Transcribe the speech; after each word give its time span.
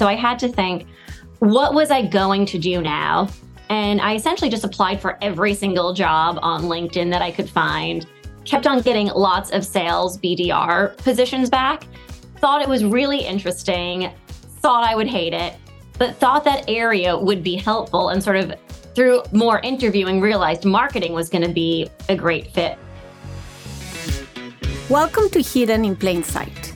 So 0.00 0.08
I 0.08 0.14
had 0.14 0.38
to 0.38 0.48
think, 0.48 0.86
what 1.40 1.74
was 1.74 1.90
I 1.90 2.06
going 2.06 2.46
to 2.46 2.58
do 2.58 2.80
now? 2.80 3.28
And 3.68 4.00
I 4.00 4.14
essentially 4.14 4.48
just 4.48 4.64
applied 4.64 4.98
for 4.98 5.18
every 5.20 5.52
single 5.52 5.92
job 5.92 6.38
on 6.40 6.62
LinkedIn 6.62 7.10
that 7.10 7.20
I 7.20 7.30
could 7.30 7.50
find, 7.50 8.06
kept 8.46 8.66
on 8.66 8.80
getting 8.80 9.08
lots 9.08 9.50
of 9.50 9.62
sales 9.62 10.16
BDR 10.16 10.96
positions 10.96 11.50
back, 11.50 11.84
thought 12.36 12.62
it 12.62 12.68
was 12.70 12.82
really 12.82 13.18
interesting, 13.18 14.10
thought 14.62 14.88
I 14.88 14.94
would 14.94 15.06
hate 15.06 15.34
it, 15.34 15.56
but 15.98 16.16
thought 16.16 16.44
that 16.44 16.64
area 16.66 17.14
would 17.14 17.42
be 17.44 17.56
helpful 17.56 18.08
and 18.08 18.24
sort 18.24 18.36
of 18.36 18.54
through 18.94 19.22
more 19.32 19.60
interviewing 19.60 20.18
realized 20.18 20.64
marketing 20.64 21.12
was 21.12 21.28
going 21.28 21.46
to 21.46 21.52
be 21.52 21.90
a 22.08 22.16
great 22.16 22.46
fit. 22.54 22.78
Welcome 24.88 25.28
to 25.28 25.42
Hidden 25.42 25.84
in 25.84 25.94
Plain 25.94 26.22
Sight, 26.22 26.69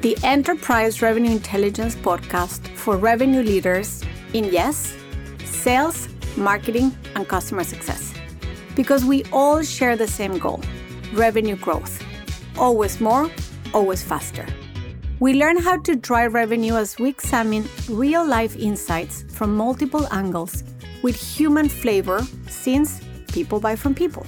the 0.00 0.16
enterprise 0.22 1.02
revenue 1.02 1.32
intelligence 1.32 1.96
podcast 1.96 2.68
for 2.76 2.96
revenue 2.96 3.42
leaders 3.42 4.04
in 4.32 4.44
yes, 4.44 4.96
sales, 5.44 6.08
marketing, 6.36 6.96
and 7.16 7.26
customer 7.26 7.64
success. 7.64 8.14
Because 8.76 9.04
we 9.04 9.24
all 9.32 9.60
share 9.62 9.96
the 9.96 10.06
same 10.06 10.38
goal 10.38 10.62
revenue 11.14 11.56
growth. 11.56 12.00
Always 12.56 13.00
more, 13.00 13.28
always 13.74 14.02
faster. 14.02 14.46
We 15.18 15.34
learn 15.34 15.56
how 15.56 15.78
to 15.78 15.96
drive 15.96 16.32
revenue 16.34 16.74
as 16.74 16.96
we 16.98 17.08
examine 17.08 17.64
real 17.88 18.24
life 18.24 18.54
insights 18.56 19.24
from 19.30 19.56
multiple 19.56 20.06
angles 20.12 20.62
with 21.02 21.16
human 21.16 21.68
flavor 21.68 22.24
since 22.48 23.00
people 23.32 23.58
buy 23.58 23.74
from 23.74 23.96
people. 23.96 24.24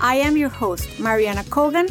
I 0.00 0.14
am 0.14 0.38
your 0.38 0.48
host, 0.48 0.98
Mariana 0.98 1.44
Cogan, 1.50 1.88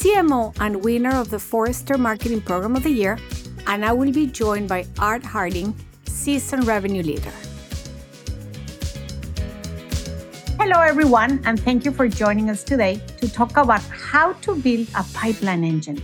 CMO 0.00 0.56
and 0.60 0.82
winner 0.82 1.14
of 1.14 1.28
the 1.28 1.38
Forrester 1.38 1.98
Marketing 1.98 2.40
Program 2.40 2.74
of 2.74 2.84
the 2.84 2.90
Year, 2.90 3.18
and 3.66 3.84
I 3.84 3.92
will 3.92 4.10
be 4.10 4.26
joined 4.26 4.66
by 4.66 4.86
Art 4.98 5.22
Harding, 5.22 5.76
seasoned 6.06 6.66
revenue 6.66 7.02
leader. 7.02 7.32
Hello, 10.58 10.80
everyone, 10.80 11.42
and 11.44 11.60
thank 11.60 11.84
you 11.84 11.90
for 11.90 12.08
joining 12.08 12.48
us 12.48 12.64
today 12.64 12.98
to 13.18 13.30
talk 13.30 13.58
about 13.58 13.82
how 13.82 14.32
to 14.40 14.56
build 14.56 14.88
a 14.96 15.04
pipeline 15.12 15.64
engine. 15.64 16.02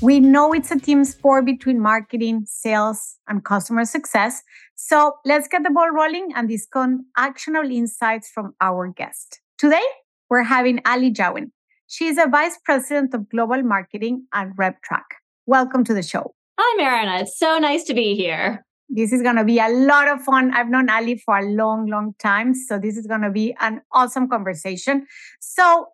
We 0.00 0.20
know 0.20 0.54
it's 0.54 0.70
a 0.70 0.80
team 0.80 1.04
sport 1.04 1.44
between 1.44 1.78
marketing, 1.78 2.46
sales, 2.46 3.18
and 3.28 3.44
customer 3.44 3.84
success. 3.84 4.42
So 4.74 5.16
let's 5.26 5.48
get 5.48 5.64
the 5.64 5.70
ball 5.70 5.90
rolling 5.90 6.32
and 6.34 6.48
discuss 6.48 6.88
actionable 7.18 7.70
insights 7.70 8.30
from 8.30 8.54
our 8.62 8.88
guest. 8.88 9.42
Today, 9.58 9.84
we're 10.30 10.44
having 10.44 10.80
Ali 10.86 11.12
Jawin. 11.12 11.50
She 11.94 12.08
is 12.08 12.18
a 12.18 12.26
vice 12.26 12.58
president 12.64 13.14
of 13.14 13.28
global 13.28 13.62
marketing 13.62 14.26
at 14.34 14.48
RepTrak. 14.56 15.04
Welcome 15.46 15.84
to 15.84 15.94
the 15.94 16.02
show. 16.02 16.34
Hi, 16.58 16.76
Mariana. 16.76 17.22
It's 17.22 17.38
so 17.38 17.56
nice 17.58 17.84
to 17.84 17.94
be 17.94 18.16
here. 18.16 18.64
This 18.88 19.12
is 19.12 19.22
going 19.22 19.36
to 19.36 19.44
be 19.44 19.60
a 19.60 19.68
lot 19.68 20.08
of 20.08 20.20
fun. 20.20 20.52
I've 20.52 20.68
known 20.68 20.90
Ali 20.90 21.18
for 21.18 21.38
a 21.38 21.48
long, 21.48 21.86
long 21.86 22.14
time. 22.18 22.52
So 22.52 22.80
this 22.80 22.96
is 22.96 23.06
going 23.06 23.20
to 23.20 23.30
be 23.30 23.54
an 23.60 23.80
awesome 23.92 24.28
conversation. 24.28 25.06
So 25.38 25.86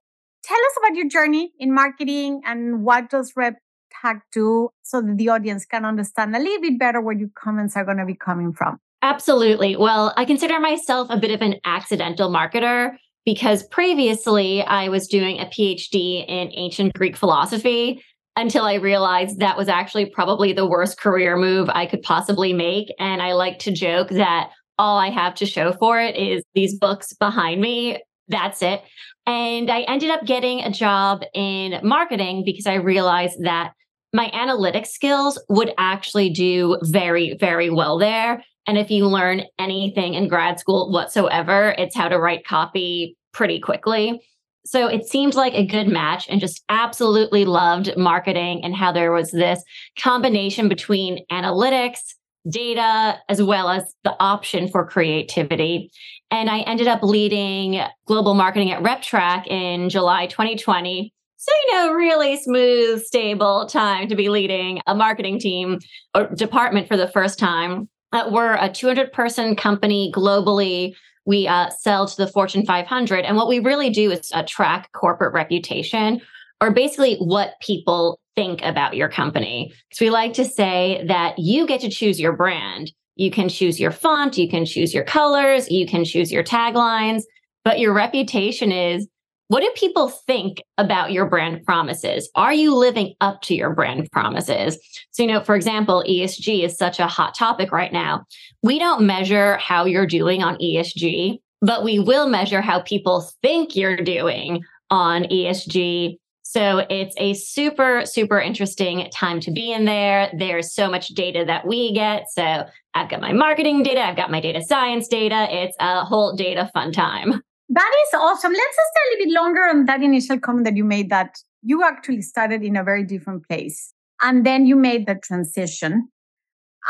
tell 0.43 0.57
us 0.57 0.79
about 0.79 0.97
your 0.97 1.07
journey 1.07 1.53
in 1.59 1.75
marketing 1.75 2.41
and 2.47 2.83
what 2.83 3.11
does 3.11 3.35
RepTrak 3.35 4.23
do 4.33 4.71
so 4.83 5.03
that 5.03 5.19
the 5.19 5.29
audience 5.29 5.67
can 5.67 5.85
understand 5.85 6.35
a 6.35 6.39
little 6.39 6.63
bit 6.63 6.79
better 6.79 7.03
where 7.03 7.15
your 7.15 7.29
comments 7.35 7.77
are 7.77 7.85
going 7.85 7.99
to 7.99 8.07
be 8.07 8.15
coming 8.15 8.55
from. 8.55 8.79
Absolutely. 9.03 9.77
Well, 9.77 10.15
I 10.17 10.25
consider 10.25 10.61
myself 10.61 11.09
a 11.11 11.19
bit 11.19 11.31
of 11.31 11.43
an 11.43 11.57
accidental 11.67 12.31
marketer 12.31 12.97
because 13.31 13.63
previously 13.69 14.61
I 14.61 14.89
was 14.89 15.07
doing 15.07 15.39
a 15.39 15.47
PhD 15.47 16.25
in 16.27 16.51
ancient 16.53 16.95
Greek 16.95 17.17
philosophy 17.17 18.03
until 18.35 18.65
I 18.65 18.75
realized 18.75 19.39
that 19.39 19.57
was 19.57 19.69
actually 19.69 20.07
probably 20.07 20.53
the 20.53 20.67
worst 20.67 20.99
career 20.99 21.37
move 21.37 21.71
I 21.71 21.87
could 21.87 22.03
possibly 22.03 22.53
make. 22.53 22.93
And 22.99 23.23
I 23.23 23.35
like 23.35 23.61
to 23.61 23.71
joke 23.71 24.09
that 24.09 24.51
all 24.81 24.99
I 24.99 25.11
have 25.11 25.37
to 25.37 25.47
show 25.47 25.73
for 25.75 26.01
it 26.01 26.17
is 26.17 26.43
these 26.57 26.77
books 26.77 27.13
behind 27.13 27.61
me. 27.61 28.03
That's 28.27 28.63
it. 28.63 28.83
And 29.27 29.71
I 29.71 29.83
ended 29.83 30.11
up 30.11 30.27
getting 30.27 30.63
a 30.63 30.73
job 30.73 31.23
in 31.33 31.79
marketing 31.85 32.43
because 32.45 32.67
I 32.67 32.75
realized 32.75 33.45
that 33.45 33.75
my 34.13 34.29
analytic 34.33 34.87
skills 34.87 35.41
would 35.49 35.73
actually 35.79 36.31
do 36.31 36.79
very, 36.83 37.37
very 37.39 37.71
well 37.71 37.97
there. 37.97 38.43
And 38.67 38.77
if 38.77 38.91
you 38.91 39.07
learn 39.07 39.43
anything 39.57 40.15
in 40.15 40.27
grad 40.27 40.59
school 40.59 40.91
whatsoever, 40.91 41.77
it's 41.79 41.95
how 41.95 42.09
to 42.09 42.19
write 42.19 42.45
copy 42.45 43.17
pretty 43.33 43.61
quickly. 43.61 44.21
So 44.67 44.87
it 44.87 45.07
seemed 45.07 45.35
like 45.35 45.55
a 45.55 45.67
good 45.67 45.89
match 45.89 46.29
and 46.29 46.41
just 46.41 46.63
absolutely 46.69 47.45
loved 47.45 47.97
marketing 47.97 48.63
and 48.63 48.75
how 48.75 48.93
there 48.93 49.13
was 49.13 49.31
this 49.31 49.63
combination 49.99 50.69
between 50.69 51.25
analytics, 51.33 52.01
data, 52.49 53.19
as 53.29 53.43
well 53.43 53.69
as 53.69 53.95
the 54.05 54.15
option 54.21 54.69
for 54.69 54.87
creativity. 54.87 55.91
And 56.31 56.51
I 56.51 56.61
ended 56.61 56.89
up 56.89 57.03
leading 57.03 57.83
global 58.07 58.35
marketing 58.35 58.71
at 58.71 58.83
RepTrak 58.83 59.47
in 59.47 59.89
July 59.89 60.27
2020. 60.27 61.13
So, 61.37 61.53
you 61.67 61.75
know, 61.75 61.95
really 61.95 62.37
smooth, 62.37 63.03
stable 63.03 63.67
time 63.67 64.09
to 64.09 64.15
be 64.15 64.29
leading 64.29 64.81
a 64.87 64.95
marketing 64.95 65.39
team 65.39 65.79
or 66.15 66.29
department 66.35 66.87
for 66.87 66.99
the 66.99 67.09
first 67.09 67.39
time. 67.39 67.89
Uh, 68.13 68.29
we're 68.31 68.57
a 68.57 68.69
200 68.69 69.13
person 69.13 69.57
company 69.57 70.13
globally. 70.15 70.95
We 71.27 71.47
uh, 71.47 71.71
sell 71.71 72.07
to 72.07 72.17
the 72.17 72.27
Fortune 72.27 72.65
500. 72.65 73.25
And 73.25 73.37
what 73.37 73.49
we 73.49 73.59
really 73.59 73.91
do 73.91 74.11
is 74.11 74.31
uh, 74.33 74.43
track 74.47 74.91
corporate 74.93 75.35
reputation 75.35 76.21
or 76.61 76.71
basically 76.71 77.17
what 77.17 77.55
people 77.61 78.21
think 78.37 78.63
about 78.63 78.97
your 78.97 79.09
company. 79.09 79.73
Because 79.89 80.01
we 80.01 80.11
like 80.11 80.35
to 80.35 80.45
say 80.45 81.05
that 81.07 81.39
you 81.39 81.67
get 81.67 81.81
to 81.83 81.91
choose 81.91 82.21
your 82.21 82.33
brand. 82.33 82.93
You 83.17 83.31
can 83.31 83.49
choose 83.49 83.79
your 83.79 83.91
font, 83.91 84.39
you 84.39 84.49
can 84.49 84.65
choose 84.65 84.95
your 84.95 85.05
colors, 85.05 85.71
you 85.71 85.87
can 85.87 86.05
choose 86.05 86.33
your 86.33 86.43
taglines, 86.43 87.23
but 87.65 87.79
your 87.79 87.93
reputation 87.93 88.73
is 88.73 89.07
what 89.51 89.63
do 89.63 89.71
people 89.75 90.09
think 90.09 90.63
about 90.79 91.11
your 91.11 91.27
brand 91.27 91.65
promises? 91.67 92.31
Are 92.37 92.55
you 92.55 92.73
living 92.73 93.15
up 93.21 93.43
to 93.43 93.55
your 93.57 93.75
brand 93.75 94.09
promises? 94.13 94.79
So, 95.11 95.25
you 95.25 95.29
know, 95.29 95.41
for 95.43 95.57
example, 95.57 96.05
ESG 96.09 96.63
is 96.65 96.79
such 96.79 97.01
a 97.01 97.09
hot 97.09 97.35
topic 97.35 97.73
right 97.73 97.93
now. 97.93 98.27
We 98.63 98.79
don't 98.79 99.03
measure 99.03 99.57
how 99.57 99.87
you're 99.87 100.07
doing 100.07 100.45
on 100.45 100.57
ESG, 100.59 101.41
but 101.63 101.83
we 101.83 101.99
will 101.99 102.29
measure 102.29 102.61
how 102.61 102.83
people 102.83 103.29
think 103.43 103.75
you're 103.75 103.97
doing 103.97 104.63
on 104.89 105.25
ESG. 105.25 106.19
So 106.45 106.87
it's 106.89 107.17
a 107.19 107.35
super, 107.35 108.03
super 108.05 108.41
interesting 108.41 109.11
time 109.13 109.41
to 109.41 109.51
be 109.51 109.73
in 109.73 109.85
there. 109.85 110.31
There's 110.33 110.73
so 110.73 110.89
much 110.89 111.09
data 111.09 111.45
that 111.45 111.67
we 111.67 111.93
get. 111.93 112.31
So 112.31 112.67
I've 112.95 113.09
got 113.09 113.21
my 113.21 113.33
marketing 113.33 113.83
data, 113.83 114.01
I've 114.01 114.17
got 114.17 114.31
my 114.31 114.41
data 114.41 114.63
science 114.63 115.09
data. 115.09 115.49
It's 115.51 115.77
a 115.81 116.05
whole 116.05 116.37
data 116.37 116.71
fun 116.73 116.93
time. 116.93 117.43
That 117.73 117.93
is 118.09 118.15
awesome. 118.15 118.53
Let's 118.53 118.77
just 118.77 118.91
stay 118.91 119.01
a 119.01 119.11
little 119.13 119.27
bit 119.27 119.41
longer 119.41 119.61
on 119.61 119.85
that 119.87 120.03
initial 120.03 120.41
comment 120.41 120.65
that 120.65 120.77
you 120.77 120.85
made 120.85 121.09
that 121.11 121.37
you 121.63 121.85
actually 121.85 122.23
started 122.23 122.65
in 122.65 122.77
a 122.77 122.83
very 122.83 123.05
different 123.05 123.47
place. 123.47 123.93
And 124.23 124.45
then 124.45 124.67
you 124.67 124.75
made 124.75 125.07
the 125.07 125.15
transition 125.15 126.09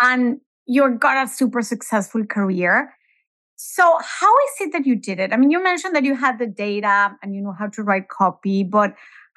and 0.01 0.39
you 0.65 0.89
got 0.99 1.23
a 1.23 1.29
super 1.29 1.61
successful 1.61 2.25
career. 2.25 2.95
So, 3.57 3.99
how 4.03 4.33
is 4.33 4.67
it 4.67 4.73
that 4.73 4.87
you 4.87 4.97
did 4.97 5.21
it? 5.21 5.35
I 5.35 5.37
mean, 5.37 5.51
you 5.51 5.63
mentioned 5.63 5.95
that 5.95 6.05
you 6.05 6.17
had 6.17 6.39
the 6.39 6.47
data 6.47 7.15
and 7.23 7.35
you 7.35 7.43
know 7.43 7.53
how 7.53 7.67
to 7.67 7.83
write 7.83 8.09
copy, 8.09 8.65
but 8.65 8.95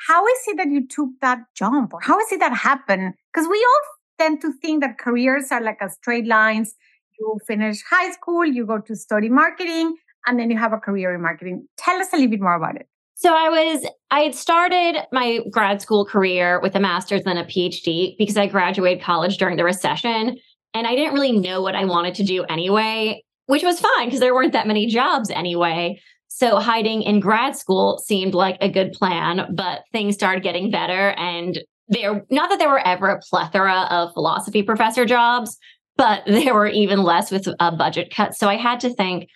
how 0.07 0.25
is 0.25 0.39
it 0.47 0.57
that 0.57 0.69
you 0.69 0.87
took 0.87 1.09
that 1.19 1.39
jump? 1.55 1.93
Or 1.93 1.99
how 1.99 2.17
is 2.19 2.31
it 2.31 2.39
that 2.39 2.53
happened? 2.53 3.15
Because 3.33 3.49
we 3.49 3.57
all 3.57 3.81
tend 4.17 4.39
to 4.41 4.53
think 4.61 4.81
that 4.81 4.97
careers 4.97 5.51
are 5.51 5.61
like 5.61 5.79
a 5.81 5.89
straight 5.89 6.25
lines. 6.25 6.73
You 7.19 7.37
finish 7.45 7.83
high 7.89 8.11
school, 8.11 8.45
you 8.45 8.65
go 8.65 8.79
to 8.79 8.95
study 8.95 9.27
marketing, 9.27 9.97
and 10.25 10.39
then 10.39 10.49
you 10.49 10.57
have 10.57 10.73
a 10.73 10.77
career 10.77 11.13
in 11.13 11.21
marketing. 11.21 11.67
Tell 11.77 11.95
us 11.97 12.07
a 12.13 12.15
little 12.15 12.31
bit 12.31 12.41
more 12.41 12.55
about 12.55 12.75
it. 12.75 12.87
So 13.15 13.33
I 13.33 13.49
was 13.49 13.87
I 14.11 14.21
had 14.21 14.35
started 14.35 14.97
my 15.11 15.39
grad 15.49 15.81
school 15.81 16.05
career 16.05 16.59
with 16.61 16.75
a 16.75 16.79
master's 16.79 17.21
and 17.25 17.39
a 17.39 17.45
PhD 17.45 18.15
because 18.17 18.37
I 18.37 18.47
graduated 18.47 19.03
college 19.03 19.37
during 19.37 19.57
the 19.57 19.63
recession 19.63 20.37
and 20.73 20.87
I 20.87 20.95
didn't 20.95 21.13
really 21.13 21.31
know 21.31 21.61
what 21.61 21.75
I 21.75 21.85
wanted 21.85 22.15
to 22.15 22.23
do 22.23 22.43
anyway, 22.45 23.23
which 23.45 23.63
was 23.63 23.79
fine 23.79 24.07
because 24.07 24.19
there 24.19 24.33
weren't 24.33 24.53
that 24.53 24.67
many 24.67 24.87
jobs 24.87 25.29
anyway. 25.29 26.01
So 26.27 26.59
hiding 26.59 27.03
in 27.03 27.19
grad 27.19 27.55
school 27.55 27.99
seemed 27.99 28.33
like 28.33 28.57
a 28.59 28.69
good 28.69 28.91
plan, 28.91 29.53
but 29.55 29.83
things 29.91 30.15
started 30.15 30.43
getting 30.43 30.71
better 30.71 31.11
and 31.11 31.59
there 31.89 32.25
not 32.31 32.49
that 32.49 32.59
there 32.59 32.69
were 32.69 32.85
ever 32.85 33.07
a 33.07 33.19
plethora 33.19 33.87
of 33.91 34.13
philosophy 34.13 34.63
professor 34.63 35.05
jobs, 35.05 35.57
but 35.95 36.23
there 36.27 36.53
were 36.53 36.67
even 36.67 37.03
less 37.03 37.31
with 37.31 37.47
a 37.59 37.71
budget 37.71 38.13
cut. 38.13 38.35
So 38.35 38.49
I 38.49 38.57
had 38.57 38.79
to 38.81 38.93
think 38.93 39.29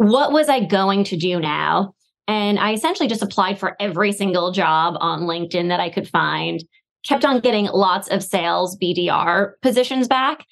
what 0.00 0.32
was 0.32 0.48
I 0.48 0.64
going 0.64 1.04
to 1.04 1.16
do 1.18 1.38
now? 1.38 1.92
And 2.26 2.58
I 2.58 2.72
essentially 2.72 3.06
just 3.06 3.20
applied 3.20 3.58
for 3.58 3.76
every 3.78 4.12
single 4.12 4.50
job 4.50 4.96
on 4.98 5.24
LinkedIn 5.24 5.68
that 5.68 5.78
I 5.78 5.90
could 5.90 6.08
find, 6.08 6.64
kept 7.06 7.22
on 7.22 7.40
getting 7.40 7.66
lots 7.66 8.08
of 8.08 8.24
sales 8.24 8.78
BDR 8.82 9.52
positions 9.60 10.08
back, 10.08 10.46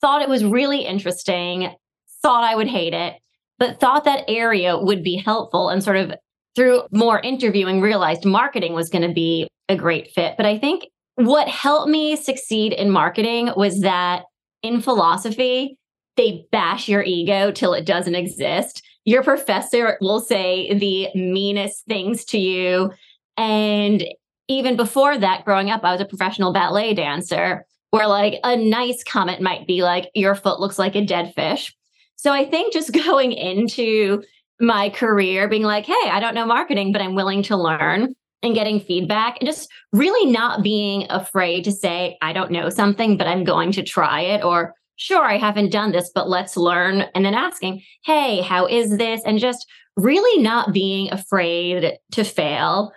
thought 0.00 0.22
it 0.22 0.28
was 0.28 0.44
really 0.44 0.84
interesting, 0.84 1.74
thought 2.22 2.44
I 2.44 2.54
would 2.54 2.68
hate 2.68 2.94
it, 2.94 3.14
but 3.58 3.80
thought 3.80 4.04
that 4.04 4.22
area 4.28 4.78
would 4.78 5.02
be 5.02 5.16
helpful 5.16 5.68
and 5.68 5.82
sort 5.82 5.96
of 5.96 6.14
through 6.54 6.82
more 6.92 7.18
interviewing 7.18 7.80
realized 7.80 8.24
marketing 8.24 8.72
was 8.72 8.88
going 8.88 9.08
to 9.08 9.12
be 9.12 9.48
a 9.68 9.74
great 9.74 10.12
fit. 10.12 10.34
But 10.36 10.46
I 10.46 10.60
think 10.60 10.84
what 11.16 11.48
helped 11.48 11.90
me 11.90 12.14
succeed 12.14 12.72
in 12.72 12.88
marketing 12.88 13.50
was 13.56 13.80
that 13.80 14.22
in 14.62 14.80
philosophy, 14.80 15.76
they 16.16 16.44
bash 16.52 16.88
your 16.88 17.02
ego 17.02 17.50
till 17.50 17.74
it 17.74 17.84
doesn't 17.84 18.14
exist. 18.14 18.80
Your 19.04 19.22
professor 19.22 19.98
will 20.00 20.20
say 20.20 20.72
the 20.74 21.08
meanest 21.18 21.84
things 21.86 22.24
to 22.26 22.38
you. 22.38 22.92
And 23.36 24.04
even 24.48 24.76
before 24.76 25.18
that, 25.18 25.44
growing 25.44 25.70
up, 25.70 25.82
I 25.84 25.92
was 25.92 26.00
a 26.00 26.06
professional 26.06 26.52
ballet 26.52 26.94
dancer 26.94 27.66
where 27.90 28.06
like 28.06 28.40
a 28.42 28.56
nice 28.56 29.04
comment 29.04 29.40
might 29.40 29.66
be 29.66 29.82
like, 29.82 30.10
your 30.14 30.34
foot 30.34 30.60
looks 30.60 30.78
like 30.78 30.94
a 30.94 31.04
dead 31.04 31.32
fish. 31.34 31.74
So 32.16 32.32
I 32.32 32.44
think 32.44 32.72
just 32.72 32.92
going 33.04 33.32
into 33.32 34.22
my 34.60 34.90
career 34.90 35.48
being 35.48 35.62
like, 35.62 35.86
hey, 35.86 36.10
I 36.10 36.20
don't 36.20 36.34
know 36.34 36.46
marketing, 36.46 36.92
but 36.92 37.02
I'm 37.02 37.14
willing 37.14 37.42
to 37.44 37.56
learn 37.56 38.14
and 38.42 38.54
getting 38.54 38.80
feedback 38.80 39.38
and 39.40 39.46
just 39.46 39.68
really 39.92 40.30
not 40.30 40.62
being 40.62 41.06
afraid 41.10 41.64
to 41.64 41.72
say, 41.72 42.16
I 42.22 42.32
don't 42.32 42.50
know 42.50 42.68
something, 42.68 43.16
but 43.16 43.26
I'm 43.26 43.44
going 43.44 43.72
to 43.72 43.82
try 43.82 44.20
it. 44.20 44.44
Or, 44.44 44.74
sure, 44.96 45.24
I 45.24 45.38
haven't 45.38 45.72
done 45.72 45.92
this, 45.92 46.10
but 46.14 46.28
let's 46.28 46.56
learn. 46.56 47.02
And 47.14 47.24
then 47.24 47.34
asking, 47.34 47.82
hey, 48.04 48.40
how 48.40 48.66
is 48.66 48.96
this? 48.98 49.22
And 49.24 49.38
just 49.38 49.66
really 49.96 50.42
not 50.42 50.72
being 50.72 51.12
afraid 51.12 51.98
to 52.12 52.24
fail. 52.24 52.92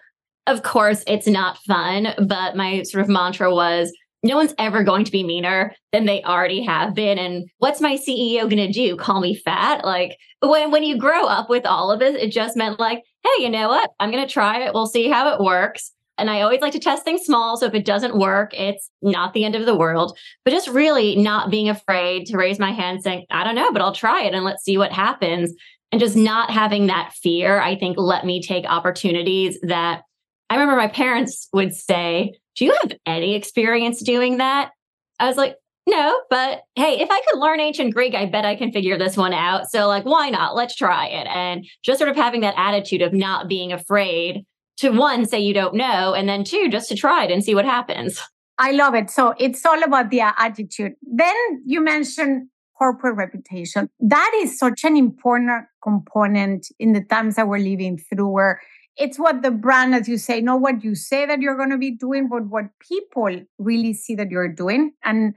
Of 0.47 0.63
course, 0.63 1.03
it's 1.07 1.27
not 1.27 1.57
fun, 1.59 2.13
but 2.27 2.55
my 2.55 2.83
sort 2.83 3.03
of 3.03 3.09
mantra 3.09 3.53
was 3.53 3.91
no 4.25 4.35
one's 4.35 4.55
ever 4.57 4.83
going 4.83 5.05
to 5.05 5.11
be 5.11 5.23
meaner 5.23 5.73
than 5.91 6.05
they 6.05 6.23
already 6.23 6.63
have 6.63 6.95
been. 6.95 7.19
And 7.19 7.47
what's 7.59 7.79
my 7.79 7.95
CEO 7.95 8.41
going 8.41 8.57
to 8.57 8.71
do? 8.71 8.95
Call 8.95 9.21
me 9.21 9.35
fat? 9.35 9.85
Like 9.85 10.17
when, 10.41 10.71
when 10.71 10.83
you 10.83 10.97
grow 10.97 11.27
up 11.27 11.49
with 11.49 11.65
all 11.65 11.91
of 11.91 12.01
it, 12.01 12.15
it 12.15 12.31
just 12.31 12.57
meant 12.57 12.79
like, 12.79 13.03
hey, 13.23 13.43
you 13.43 13.49
know 13.49 13.69
what? 13.69 13.91
I'm 13.99 14.11
going 14.11 14.25
to 14.25 14.31
try 14.31 14.65
it. 14.65 14.73
We'll 14.73 14.87
see 14.87 15.09
how 15.09 15.33
it 15.33 15.39
works. 15.39 15.91
And 16.17 16.29
I 16.29 16.41
always 16.41 16.61
like 16.61 16.73
to 16.73 16.79
test 16.79 17.03
things 17.03 17.25
small. 17.25 17.57
So 17.57 17.65
if 17.65 17.73
it 17.73 17.85
doesn't 17.85 18.17
work, 18.17 18.53
it's 18.53 18.89
not 19.01 19.33
the 19.33 19.43
end 19.43 19.55
of 19.55 19.65
the 19.65 19.75
world. 19.75 20.17
But 20.43 20.51
just 20.51 20.67
really 20.67 21.15
not 21.15 21.51
being 21.51 21.69
afraid 21.69 22.25
to 22.27 22.37
raise 22.37 22.59
my 22.59 22.71
hand 22.71 23.03
saying, 23.03 23.25
I 23.31 23.43
don't 23.43 23.55
know, 23.55 23.71
but 23.71 23.81
I'll 23.81 23.93
try 23.93 24.23
it 24.23 24.33
and 24.33 24.45
let's 24.45 24.63
see 24.63 24.77
what 24.77 24.91
happens. 24.91 25.53
And 25.91 25.99
just 26.01 26.15
not 26.15 26.51
having 26.51 26.87
that 26.87 27.13
fear, 27.13 27.59
I 27.59 27.77
think, 27.77 27.97
let 27.97 28.25
me 28.25 28.41
take 28.41 28.65
opportunities 28.65 29.59
that 29.61 30.01
I 30.49 30.55
remember 30.55 30.75
my 30.75 30.87
parents 30.87 31.47
would 31.53 31.73
say, 31.73 32.37
Do 32.55 32.65
you 32.65 32.77
have 32.81 32.93
any 33.05 33.35
experience 33.35 34.01
doing 34.01 34.37
that? 34.37 34.71
I 35.19 35.27
was 35.27 35.37
like, 35.37 35.55
No, 35.87 36.21
but 36.29 36.63
hey, 36.75 36.99
if 36.99 37.09
I 37.09 37.21
could 37.29 37.39
learn 37.39 37.59
ancient 37.59 37.93
Greek, 37.93 38.13
I 38.13 38.25
bet 38.25 38.45
I 38.45 38.55
can 38.55 38.71
figure 38.71 38.97
this 38.97 39.17
one 39.17 39.33
out. 39.33 39.69
So, 39.69 39.87
like, 39.87 40.05
why 40.05 40.29
not? 40.29 40.55
Let's 40.55 40.75
try 40.75 41.07
it. 41.07 41.27
And 41.27 41.65
just 41.83 41.99
sort 41.99 42.09
of 42.09 42.15
having 42.15 42.41
that 42.41 42.55
attitude 42.57 43.01
of 43.01 43.13
not 43.13 43.47
being 43.47 43.71
afraid 43.71 44.45
to 44.77 44.89
one, 44.89 45.25
say 45.25 45.39
you 45.39 45.53
don't 45.53 45.75
know, 45.75 46.13
and 46.13 46.27
then 46.27 46.43
two, 46.43 46.69
just 46.69 46.89
to 46.89 46.95
try 46.95 47.25
it 47.25 47.31
and 47.31 47.43
see 47.43 47.55
what 47.55 47.65
happens. 47.65 48.21
I 48.57 48.71
love 48.71 48.95
it. 48.95 49.09
So, 49.09 49.33
it's 49.37 49.65
all 49.65 49.83
about 49.83 50.09
the 50.09 50.21
attitude. 50.21 50.93
Then 51.01 51.35
you 51.65 51.81
mentioned 51.81 52.47
corporate 52.77 53.15
reputation. 53.15 53.89
That 53.99 54.31
is 54.41 54.57
such 54.57 54.83
an 54.83 54.97
important 54.97 55.65
component 55.83 56.67
in 56.79 56.93
the 56.93 57.01
times 57.01 57.35
that 57.35 57.47
we're 57.47 57.57
living 57.57 57.97
through, 57.97 58.27
where 58.27 58.61
it's 58.97 59.19
what 59.19 59.41
the 59.41 59.51
brand, 59.51 59.93
as 59.93 60.07
you 60.07 60.17
say, 60.17 60.41
not 60.41 60.61
what 60.61 60.83
you 60.83 60.95
say 60.95 61.25
that 61.25 61.41
you're 61.41 61.57
going 61.57 61.69
to 61.69 61.77
be 61.77 61.91
doing, 61.91 62.27
but 62.29 62.45
what 62.45 62.65
people 62.79 63.41
really 63.57 63.93
see 63.93 64.15
that 64.15 64.31
you're 64.31 64.51
doing. 64.51 64.91
And 65.03 65.33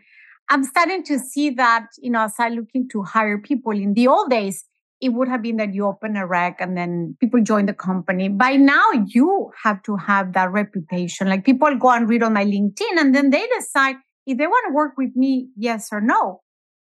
I'm 0.48 0.64
starting 0.64 1.02
to 1.04 1.18
see 1.18 1.50
that, 1.50 1.86
you 1.98 2.10
know, 2.10 2.22
as 2.22 2.34
I'm 2.38 2.54
looking 2.54 2.88
to 2.90 3.02
hire 3.02 3.38
people 3.38 3.72
in 3.72 3.94
the 3.94 4.06
old 4.06 4.30
days, 4.30 4.64
it 5.00 5.10
would 5.10 5.28
have 5.28 5.42
been 5.42 5.56
that 5.58 5.74
you 5.74 5.86
open 5.86 6.16
a 6.16 6.26
rec 6.26 6.60
and 6.60 6.76
then 6.76 7.16
people 7.20 7.42
join 7.42 7.66
the 7.66 7.72
company. 7.72 8.28
By 8.28 8.56
now, 8.56 8.84
you 9.06 9.50
have 9.62 9.82
to 9.84 9.96
have 9.96 10.32
that 10.32 10.50
reputation. 10.50 11.28
Like 11.28 11.44
people 11.44 11.76
go 11.76 11.90
and 11.90 12.08
read 12.08 12.22
on 12.22 12.32
my 12.32 12.44
LinkedIn 12.44 12.98
and 12.98 13.14
then 13.14 13.30
they 13.30 13.46
decide 13.56 13.96
if 14.26 14.36
they 14.36 14.46
want 14.46 14.66
to 14.68 14.74
work 14.74 14.94
with 14.96 15.14
me, 15.14 15.48
yes 15.56 15.88
or 15.92 16.00
no. 16.00 16.40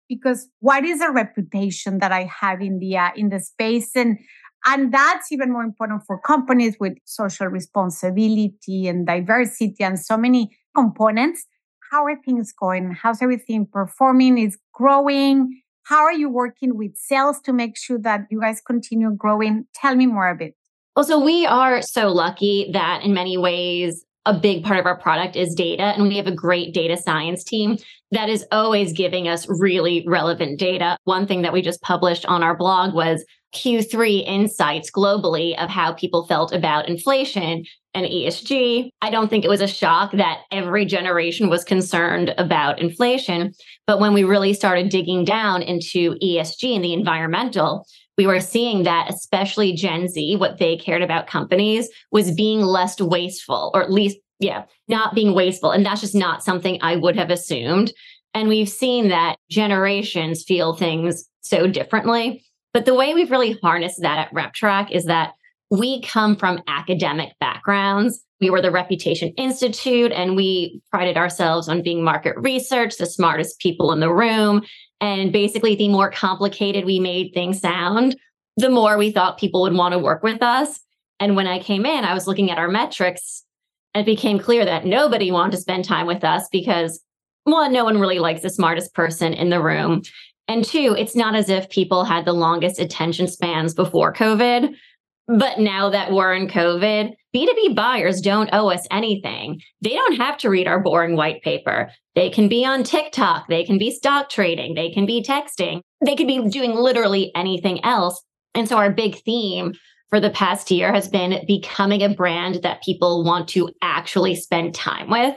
Because 0.08 0.48
what 0.60 0.84
is 0.84 1.00
a 1.00 1.10
reputation 1.10 1.98
that 1.98 2.12
I 2.12 2.30
have 2.40 2.60
in 2.60 2.78
the 2.78 2.96
uh, 2.96 3.10
in 3.16 3.28
the 3.28 3.40
space? 3.40 3.90
And 3.94 4.18
and 4.64 4.92
that's 4.92 5.30
even 5.30 5.52
more 5.52 5.62
important 5.62 6.02
for 6.06 6.18
companies 6.20 6.76
with 6.80 6.94
social 7.04 7.48
responsibility 7.48 8.86
and 8.88 9.06
diversity 9.06 9.82
and 9.84 9.98
so 9.98 10.16
many 10.16 10.56
components. 10.74 11.44
How 11.90 12.04
are 12.04 12.16
things 12.24 12.52
going? 12.52 12.96
How's 13.00 13.20
everything 13.20 13.66
performing? 13.70 14.38
Is 14.38 14.58
growing? 14.72 15.60
How 15.86 16.02
are 16.02 16.12
you 16.12 16.28
working 16.28 16.76
with 16.76 16.96
sales 16.96 17.40
to 17.42 17.52
make 17.52 17.76
sure 17.76 17.98
that 18.00 18.22
you 18.28 18.40
guys 18.40 18.60
continue 18.60 19.12
growing? 19.12 19.66
Tell 19.72 19.94
me 19.94 20.06
more 20.06 20.28
a 20.28 20.34
bit. 20.34 20.56
Well, 20.96 21.04
so 21.04 21.24
we 21.24 21.46
are 21.46 21.80
so 21.80 22.08
lucky 22.08 22.70
that 22.72 23.04
in 23.04 23.14
many 23.14 23.38
ways, 23.38 24.04
a 24.24 24.34
big 24.34 24.64
part 24.64 24.80
of 24.80 24.86
our 24.86 24.98
product 24.98 25.36
is 25.36 25.54
data, 25.54 25.84
and 25.84 26.08
we 26.08 26.16
have 26.16 26.26
a 26.26 26.34
great 26.34 26.74
data 26.74 26.96
science 26.96 27.44
team 27.44 27.78
that 28.10 28.28
is 28.28 28.44
always 28.50 28.92
giving 28.92 29.28
us 29.28 29.46
really 29.48 30.04
relevant 30.08 30.58
data. 30.58 30.98
One 31.04 31.24
thing 31.24 31.42
that 31.42 31.52
we 31.52 31.62
just 31.62 31.80
published 31.82 32.26
on 32.26 32.42
our 32.42 32.56
blog 32.56 32.92
was 32.92 33.24
Q3 33.56 34.26
insights 34.26 34.90
globally 34.90 35.56
of 35.62 35.70
how 35.70 35.94
people 35.94 36.26
felt 36.26 36.52
about 36.52 36.88
inflation 36.88 37.64
and 37.94 38.06
ESG. 38.06 38.90
I 39.00 39.10
don't 39.10 39.28
think 39.28 39.44
it 39.44 39.48
was 39.48 39.62
a 39.62 39.66
shock 39.66 40.12
that 40.12 40.42
every 40.52 40.84
generation 40.84 41.48
was 41.48 41.64
concerned 41.64 42.34
about 42.36 42.78
inflation. 42.78 43.54
But 43.86 43.98
when 43.98 44.12
we 44.12 44.22
really 44.22 44.52
started 44.52 44.90
digging 44.90 45.24
down 45.24 45.62
into 45.62 46.14
ESG 46.22 46.76
and 46.76 46.84
the 46.84 46.92
environmental, 46.92 47.86
we 48.18 48.26
were 48.26 48.40
seeing 48.40 48.82
that 48.82 49.10
especially 49.10 49.72
Gen 49.72 50.08
Z, 50.08 50.36
what 50.36 50.58
they 50.58 50.76
cared 50.76 51.02
about 51.02 51.26
companies 51.26 51.88
was 52.10 52.32
being 52.32 52.60
less 52.60 53.00
wasteful, 53.00 53.70
or 53.74 53.82
at 53.82 53.90
least, 53.90 54.18
yeah, 54.40 54.64
not 54.88 55.14
being 55.14 55.34
wasteful. 55.34 55.70
And 55.70 55.84
that's 55.84 56.02
just 56.02 56.14
not 56.14 56.44
something 56.44 56.78
I 56.82 56.96
would 56.96 57.16
have 57.16 57.30
assumed. 57.30 57.92
And 58.34 58.48
we've 58.48 58.68
seen 58.68 59.08
that 59.08 59.36
generations 59.50 60.44
feel 60.44 60.74
things 60.76 61.26
so 61.40 61.66
differently. 61.66 62.45
But 62.76 62.84
the 62.84 62.92
way 62.92 63.14
we've 63.14 63.30
really 63.30 63.58
harnessed 63.62 64.02
that 64.02 64.18
at 64.18 64.34
RepTrak 64.34 64.90
is 64.90 65.06
that 65.06 65.32
we 65.70 66.02
come 66.02 66.36
from 66.36 66.62
academic 66.68 67.32
backgrounds. 67.40 68.22
We 68.38 68.50
were 68.50 68.60
the 68.60 68.70
Reputation 68.70 69.30
Institute 69.38 70.12
and 70.12 70.36
we 70.36 70.82
prided 70.90 71.16
ourselves 71.16 71.70
on 71.70 71.82
being 71.82 72.04
market 72.04 72.36
research, 72.36 72.98
the 72.98 73.06
smartest 73.06 73.60
people 73.60 73.92
in 73.92 74.00
the 74.00 74.12
room. 74.12 74.62
And 75.00 75.32
basically, 75.32 75.74
the 75.74 75.88
more 75.88 76.10
complicated 76.10 76.84
we 76.84 76.98
made 76.98 77.32
things 77.32 77.60
sound, 77.60 78.14
the 78.58 78.68
more 78.68 78.98
we 78.98 79.10
thought 79.10 79.38
people 79.38 79.62
would 79.62 79.72
want 79.72 79.94
to 79.94 79.98
work 79.98 80.22
with 80.22 80.42
us. 80.42 80.78
And 81.18 81.34
when 81.34 81.46
I 81.46 81.60
came 81.60 81.86
in, 81.86 82.04
I 82.04 82.12
was 82.12 82.26
looking 82.26 82.50
at 82.50 82.58
our 82.58 82.68
metrics. 82.68 83.42
And 83.94 84.02
it 84.02 84.04
became 84.04 84.38
clear 84.38 84.66
that 84.66 84.84
nobody 84.84 85.30
wanted 85.30 85.52
to 85.52 85.62
spend 85.62 85.86
time 85.86 86.06
with 86.06 86.24
us 86.24 86.46
because, 86.52 87.00
one, 87.44 87.72
no 87.72 87.84
one 87.84 87.98
really 87.98 88.18
likes 88.18 88.42
the 88.42 88.50
smartest 88.50 88.92
person 88.92 89.32
in 89.32 89.48
the 89.48 89.62
room. 89.62 90.02
And 90.48 90.64
two, 90.64 90.94
it's 90.96 91.16
not 91.16 91.34
as 91.34 91.48
if 91.48 91.68
people 91.70 92.04
had 92.04 92.24
the 92.24 92.32
longest 92.32 92.78
attention 92.78 93.26
spans 93.26 93.74
before 93.74 94.12
COVID. 94.12 94.74
But 95.28 95.58
now 95.58 95.90
that 95.90 96.12
we're 96.12 96.34
in 96.34 96.46
COVID, 96.46 97.12
B2B 97.34 97.74
buyers 97.74 98.20
don't 98.20 98.48
owe 98.52 98.70
us 98.70 98.86
anything. 98.92 99.60
They 99.80 99.90
don't 99.90 100.16
have 100.16 100.38
to 100.38 100.50
read 100.50 100.68
our 100.68 100.80
boring 100.80 101.16
white 101.16 101.42
paper. 101.42 101.90
They 102.14 102.30
can 102.30 102.48
be 102.48 102.64
on 102.64 102.84
TikTok, 102.84 103.48
they 103.48 103.64
can 103.64 103.76
be 103.76 103.90
stock 103.90 104.30
trading, 104.30 104.74
they 104.74 104.90
can 104.90 105.04
be 105.04 105.22
texting, 105.22 105.80
they 106.04 106.14
could 106.14 106.28
be 106.28 106.48
doing 106.48 106.74
literally 106.74 107.32
anything 107.34 107.84
else. 107.84 108.22
And 108.54 108.68
so, 108.68 108.78
our 108.78 108.90
big 108.90 109.16
theme 109.22 109.74
for 110.08 110.20
the 110.20 110.30
past 110.30 110.70
year 110.70 110.92
has 110.94 111.08
been 111.08 111.44
becoming 111.46 112.02
a 112.02 112.14
brand 112.14 112.62
that 112.62 112.82
people 112.82 113.24
want 113.24 113.48
to 113.48 113.68
actually 113.82 114.36
spend 114.36 114.74
time 114.74 115.10
with. 115.10 115.34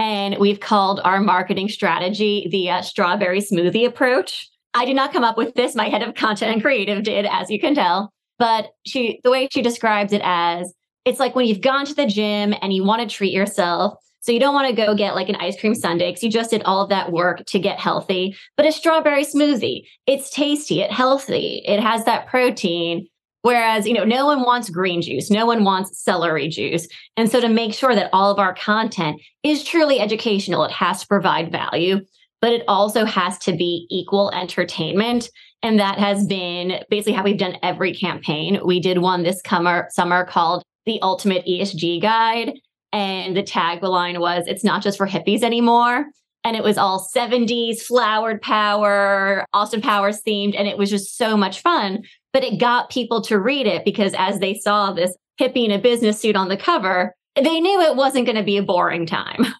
And 0.00 0.38
we've 0.38 0.60
called 0.60 0.98
our 1.04 1.20
marketing 1.20 1.68
strategy 1.68 2.48
the 2.50 2.70
uh, 2.70 2.80
strawberry 2.80 3.40
smoothie 3.40 3.86
approach. 3.86 4.48
I 4.72 4.86
did 4.86 4.96
not 4.96 5.12
come 5.12 5.24
up 5.24 5.36
with 5.36 5.54
this. 5.54 5.74
My 5.74 5.90
head 5.90 6.02
of 6.02 6.14
content 6.14 6.54
and 6.54 6.62
creative 6.62 7.02
did, 7.02 7.26
as 7.26 7.50
you 7.50 7.60
can 7.60 7.74
tell. 7.74 8.10
But 8.38 8.70
she, 8.86 9.20
the 9.24 9.30
way 9.30 9.48
she 9.52 9.60
describes 9.60 10.14
it 10.14 10.22
as, 10.24 10.72
it's 11.04 11.20
like 11.20 11.34
when 11.34 11.44
you've 11.46 11.60
gone 11.60 11.84
to 11.84 11.92
the 11.92 12.06
gym 12.06 12.54
and 12.62 12.72
you 12.72 12.82
want 12.82 13.02
to 13.02 13.14
treat 13.14 13.32
yourself. 13.32 13.98
So 14.20 14.32
you 14.32 14.40
don't 14.40 14.54
want 14.54 14.68
to 14.68 14.74
go 14.74 14.94
get 14.94 15.14
like 15.14 15.28
an 15.28 15.36
ice 15.36 15.60
cream 15.60 15.74
sundae 15.74 16.08
because 16.08 16.22
you 16.22 16.30
just 16.30 16.50
did 16.50 16.62
all 16.62 16.82
of 16.82 16.88
that 16.88 17.12
work 17.12 17.44
to 17.46 17.58
get 17.58 17.78
healthy. 17.78 18.34
But 18.56 18.64
a 18.64 18.72
strawberry 18.72 19.24
smoothie, 19.24 19.82
it's 20.06 20.30
tasty, 20.30 20.80
it's 20.80 20.94
healthy, 20.94 21.62
it 21.66 21.80
has 21.80 22.06
that 22.06 22.26
protein, 22.26 23.06
Whereas, 23.42 23.86
you 23.86 23.94
know, 23.94 24.04
no 24.04 24.26
one 24.26 24.42
wants 24.42 24.68
green 24.68 25.00
juice, 25.00 25.30
no 25.30 25.46
one 25.46 25.64
wants 25.64 25.98
celery 25.98 26.48
juice. 26.48 26.86
And 27.16 27.30
so 27.30 27.40
to 27.40 27.48
make 27.48 27.72
sure 27.72 27.94
that 27.94 28.10
all 28.12 28.30
of 28.30 28.38
our 28.38 28.54
content 28.54 29.20
is 29.42 29.64
truly 29.64 29.98
educational, 29.98 30.64
it 30.64 30.72
has 30.72 31.00
to 31.00 31.06
provide 31.06 31.50
value, 31.50 32.00
but 32.40 32.52
it 32.52 32.64
also 32.68 33.04
has 33.04 33.38
to 33.38 33.52
be 33.52 33.86
equal 33.90 34.30
entertainment. 34.32 35.30
And 35.62 35.78
that 35.78 35.98
has 35.98 36.26
been 36.26 36.82
basically 36.90 37.12
how 37.14 37.24
we've 37.24 37.38
done 37.38 37.56
every 37.62 37.94
campaign. 37.94 38.60
We 38.64 38.80
did 38.80 38.98
one 38.98 39.22
this 39.22 39.40
summer, 39.46 39.88
summer 39.90 40.24
called 40.24 40.62
The 40.86 41.00
Ultimate 41.02 41.44
ESG 41.46 42.02
Guide. 42.02 42.58
And 42.92 43.36
the 43.36 43.42
tagline 43.42 44.18
was, 44.20 44.44
It's 44.46 44.64
not 44.64 44.82
just 44.82 44.98
for 44.98 45.06
hippies 45.06 45.42
anymore. 45.42 46.06
And 46.42 46.56
it 46.56 46.64
was 46.64 46.78
all 46.78 47.06
70s 47.14 47.82
flowered 47.82 48.40
power, 48.40 49.44
Austin 49.52 49.82
Powers 49.82 50.22
themed. 50.26 50.54
And 50.58 50.66
it 50.66 50.78
was 50.78 50.88
just 50.88 51.18
so 51.18 51.36
much 51.36 51.60
fun 51.60 52.04
but 52.32 52.44
it 52.44 52.58
got 52.58 52.90
people 52.90 53.20
to 53.22 53.38
read 53.38 53.66
it 53.66 53.84
because 53.84 54.14
as 54.16 54.38
they 54.38 54.54
saw 54.54 54.92
this 54.92 55.14
hippie 55.40 55.64
in 55.64 55.70
a 55.70 55.78
business 55.78 56.20
suit 56.20 56.36
on 56.36 56.48
the 56.48 56.56
cover, 56.56 57.14
they 57.36 57.60
knew 57.60 57.80
it 57.80 57.96
wasn't 57.96 58.26
going 58.26 58.36
to 58.36 58.42
be 58.42 58.56
a 58.56 58.62
boring 58.62 59.06
time. 59.06 59.46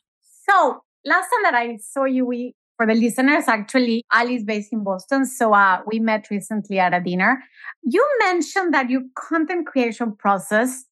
So 0.48 0.82
last 1.04 1.28
time 1.28 1.42
that 1.44 1.54
I 1.54 1.76
saw 1.76 2.06
you, 2.06 2.26
we 2.26 2.56
for 2.76 2.84
the 2.84 2.94
listeners, 2.94 3.44
actually, 3.46 4.02
Ali's 4.10 4.42
based 4.42 4.72
in 4.72 4.82
Boston. 4.82 5.26
So 5.26 5.52
uh, 5.52 5.80
we 5.86 6.00
met 6.00 6.28
recently 6.28 6.80
at 6.80 6.94
a 6.94 7.00
dinner. 7.00 7.40
You 7.82 8.04
mentioned 8.20 8.72
that 8.74 8.88
your 8.90 9.02
content 9.16 9.66
creation 9.66 10.16
process 10.16 10.86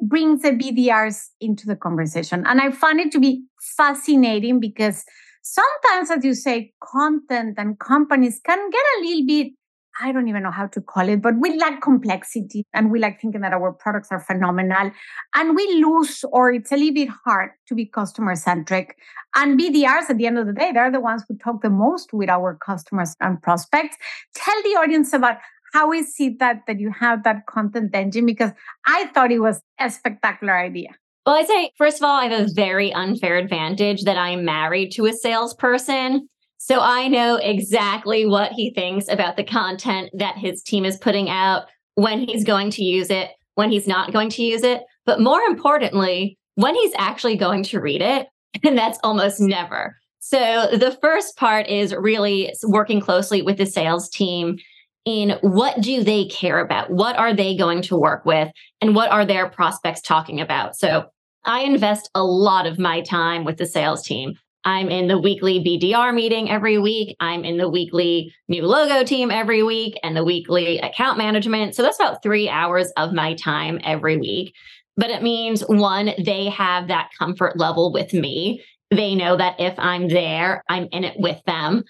brings 0.00 0.42
the 0.42 0.52
BDRs 0.52 1.26
into 1.40 1.66
the 1.66 1.76
conversation. 1.76 2.44
And 2.46 2.60
I 2.60 2.70
find 2.70 2.98
it 2.98 3.12
to 3.12 3.20
be 3.20 3.44
fascinating 3.76 4.58
because 4.58 5.04
sometimes, 5.42 6.10
as 6.10 6.24
you 6.24 6.34
say, 6.34 6.72
content 6.82 7.56
and 7.58 7.78
companies 7.78 8.40
can 8.44 8.70
get 8.70 8.82
a 8.98 9.00
little 9.02 9.26
bit 9.26 9.52
I 10.00 10.12
don't 10.12 10.28
even 10.28 10.42
know 10.42 10.50
how 10.50 10.66
to 10.66 10.80
call 10.80 11.08
it, 11.08 11.22
but 11.22 11.34
we 11.38 11.56
like 11.56 11.80
complexity 11.80 12.66
and 12.72 12.90
we 12.90 12.98
like 12.98 13.20
thinking 13.20 13.42
that 13.42 13.52
our 13.52 13.72
products 13.72 14.08
are 14.10 14.18
phenomenal. 14.18 14.90
And 15.34 15.54
we 15.54 15.66
lose, 15.84 16.24
or 16.32 16.52
it's 16.52 16.72
a 16.72 16.76
little 16.76 16.94
bit 16.94 17.08
hard 17.24 17.50
to 17.68 17.74
be 17.74 17.86
customer 17.86 18.34
centric. 18.34 18.96
And 19.36 19.58
BDRs, 19.58 20.10
at 20.10 20.18
the 20.18 20.26
end 20.26 20.38
of 20.38 20.46
the 20.46 20.52
day, 20.52 20.72
they're 20.72 20.90
the 20.90 21.00
ones 21.00 21.24
who 21.28 21.36
talk 21.36 21.62
the 21.62 21.70
most 21.70 22.12
with 22.12 22.28
our 22.28 22.56
customers 22.56 23.14
and 23.20 23.40
prospects. 23.40 23.96
Tell 24.34 24.62
the 24.62 24.70
audience 24.70 25.12
about 25.12 25.38
how 25.72 25.92
is 25.92 26.14
it 26.18 26.38
that, 26.38 26.62
that 26.66 26.80
you 26.80 26.90
have 26.90 27.24
that 27.24 27.46
content 27.46 27.90
engine? 27.94 28.26
Because 28.26 28.52
I 28.86 29.06
thought 29.06 29.32
it 29.32 29.40
was 29.40 29.60
a 29.78 29.90
spectacular 29.90 30.56
idea. 30.56 30.90
Well, 31.26 31.36
I'd 31.36 31.46
say, 31.46 31.70
first 31.78 31.98
of 31.98 32.04
all, 32.04 32.20
I 32.20 32.26
have 32.26 32.48
a 32.48 32.52
very 32.52 32.92
unfair 32.92 33.36
advantage 33.36 34.02
that 34.02 34.18
I'm 34.18 34.44
married 34.44 34.90
to 34.92 35.06
a 35.06 35.12
salesperson. 35.12 36.28
So 36.66 36.80
I 36.80 37.08
know 37.08 37.36
exactly 37.36 38.24
what 38.24 38.52
he 38.52 38.70
thinks 38.70 39.06
about 39.10 39.36
the 39.36 39.44
content 39.44 40.08
that 40.14 40.38
his 40.38 40.62
team 40.62 40.86
is 40.86 40.96
putting 40.96 41.28
out, 41.28 41.64
when 41.96 42.20
he's 42.20 42.42
going 42.42 42.70
to 42.70 42.82
use 42.82 43.10
it, 43.10 43.32
when 43.54 43.70
he's 43.70 43.86
not 43.86 44.14
going 44.14 44.30
to 44.30 44.42
use 44.42 44.62
it, 44.62 44.82
but 45.04 45.20
more 45.20 45.42
importantly, 45.42 46.38
when 46.54 46.74
he's 46.74 46.94
actually 46.96 47.36
going 47.36 47.64
to 47.64 47.80
read 47.80 48.00
it. 48.00 48.28
And 48.64 48.78
that's 48.78 48.98
almost 49.02 49.40
never. 49.40 49.94
So 50.20 50.68
the 50.72 50.96
first 51.02 51.36
part 51.36 51.66
is 51.66 51.94
really 51.94 52.54
working 52.62 53.00
closely 53.00 53.42
with 53.42 53.58
the 53.58 53.66
sales 53.66 54.08
team 54.08 54.56
in 55.04 55.36
what 55.42 55.82
do 55.82 56.02
they 56.02 56.26
care 56.26 56.60
about? 56.60 56.88
What 56.88 57.16
are 57.16 57.34
they 57.34 57.58
going 57.58 57.82
to 57.82 57.96
work 57.96 58.24
with? 58.24 58.48
And 58.80 58.94
what 58.94 59.10
are 59.10 59.26
their 59.26 59.50
prospects 59.50 60.00
talking 60.00 60.40
about? 60.40 60.76
So 60.76 61.06
I 61.44 61.60
invest 61.60 62.08
a 62.14 62.24
lot 62.24 62.64
of 62.66 62.78
my 62.78 63.02
time 63.02 63.44
with 63.44 63.58
the 63.58 63.66
sales 63.66 64.02
team. 64.02 64.34
I'm 64.64 64.88
in 64.88 65.08
the 65.08 65.18
weekly 65.18 65.60
BDR 65.60 66.14
meeting 66.14 66.50
every 66.50 66.78
week. 66.78 67.16
I'm 67.20 67.44
in 67.44 67.58
the 67.58 67.68
weekly 67.68 68.34
new 68.48 68.62
logo 68.62 69.04
team 69.04 69.30
every 69.30 69.62
week 69.62 69.98
and 70.02 70.16
the 70.16 70.24
weekly 70.24 70.78
account 70.78 71.18
management. 71.18 71.74
So 71.74 71.82
that's 71.82 72.00
about 72.00 72.22
three 72.22 72.48
hours 72.48 72.90
of 72.96 73.12
my 73.12 73.34
time 73.34 73.78
every 73.84 74.16
week. 74.16 74.54
But 74.96 75.10
it 75.10 75.22
means 75.22 75.62
one, 75.62 76.12
they 76.24 76.48
have 76.48 76.88
that 76.88 77.10
comfort 77.18 77.58
level 77.58 77.92
with 77.92 78.14
me. 78.14 78.64
They 78.90 79.14
know 79.14 79.36
that 79.36 79.58
if 79.58 79.74
I'm 79.78 80.08
there, 80.08 80.62
I'm 80.68 80.88
in 80.92 81.04
it 81.04 81.18
with 81.18 81.42
them. 81.46 81.84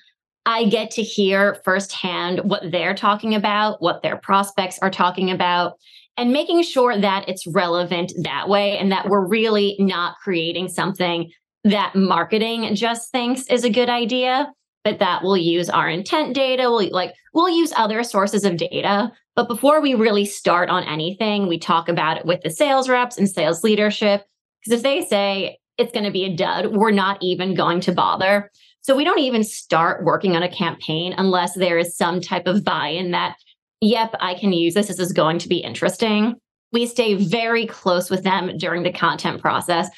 I 0.46 0.64
get 0.64 0.90
to 0.92 1.02
hear 1.02 1.60
firsthand 1.64 2.40
what 2.44 2.70
they're 2.70 2.94
talking 2.94 3.34
about, 3.34 3.80
what 3.80 4.02
their 4.02 4.16
prospects 4.16 4.78
are 4.80 4.90
talking 4.90 5.30
about, 5.30 5.74
and 6.16 6.32
making 6.32 6.62
sure 6.62 6.98
that 6.98 7.28
it's 7.28 7.46
relevant 7.46 8.12
that 8.22 8.48
way 8.48 8.78
and 8.78 8.90
that 8.92 9.08
we're 9.08 9.26
really 9.26 9.76
not 9.78 10.16
creating 10.22 10.68
something 10.68 11.30
that 11.64 11.94
marketing 11.94 12.74
just 12.74 13.10
thinks 13.10 13.46
is 13.48 13.64
a 13.64 13.70
good 13.70 13.88
idea, 13.88 14.52
but 14.84 14.98
that 14.98 15.22
we'll 15.22 15.36
use 15.36 15.70
our 15.70 15.88
intent 15.88 16.34
data. 16.34 16.70
We'll 16.70 16.90
like 16.90 17.14
we'll 17.32 17.48
use 17.48 17.72
other 17.76 18.02
sources 18.02 18.44
of 18.44 18.56
data. 18.56 19.10
But 19.34 19.48
before 19.48 19.80
we 19.80 19.94
really 19.94 20.24
start 20.24 20.68
on 20.68 20.84
anything, 20.84 21.48
we 21.48 21.58
talk 21.58 21.88
about 21.88 22.18
it 22.18 22.26
with 22.26 22.42
the 22.42 22.50
sales 22.50 22.88
reps 22.88 23.18
and 23.18 23.28
sales 23.28 23.64
leadership. 23.64 24.24
Because 24.60 24.78
if 24.78 24.82
they 24.84 25.04
say 25.04 25.58
it's 25.76 25.92
going 25.92 26.04
to 26.04 26.12
be 26.12 26.24
a 26.24 26.36
dud, 26.36 26.76
we're 26.76 26.92
not 26.92 27.18
even 27.20 27.54
going 27.54 27.80
to 27.80 27.92
bother. 27.92 28.50
So 28.82 28.94
we 28.94 29.02
don't 29.02 29.18
even 29.18 29.42
start 29.42 30.04
working 30.04 30.36
on 30.36 30.42
a 30.42 30.54
campaign 30.54 31.14
unless 31.16 31.54
there 31.54 31.78
is 31.78 31.96
some 31.96 32.20
type 32.20 32.46
of 32.46 32.64
buy-in 32.64 33.10
that, 33.10 33.36
yep, 33.80 34.14
I 34.20 34.34
can 34.34 34.52
use 34.52 34.74
this. 34.74 34.88
This 34.88 35.00
is 35.00 35.12
going 35.12 35.38
to 35.38 35.48
be 35.48 35.56
interesting. 35.56 36.34
We 36.72 36.86
stay 36.86 37.14
very 37.14 37.66
close 37.66 38.10
with 38.10 38.22
them 38.22 38.56
during 38.58 38.82
the 38.82 38.92
content 38.92 39.40
process. 39.40 39.88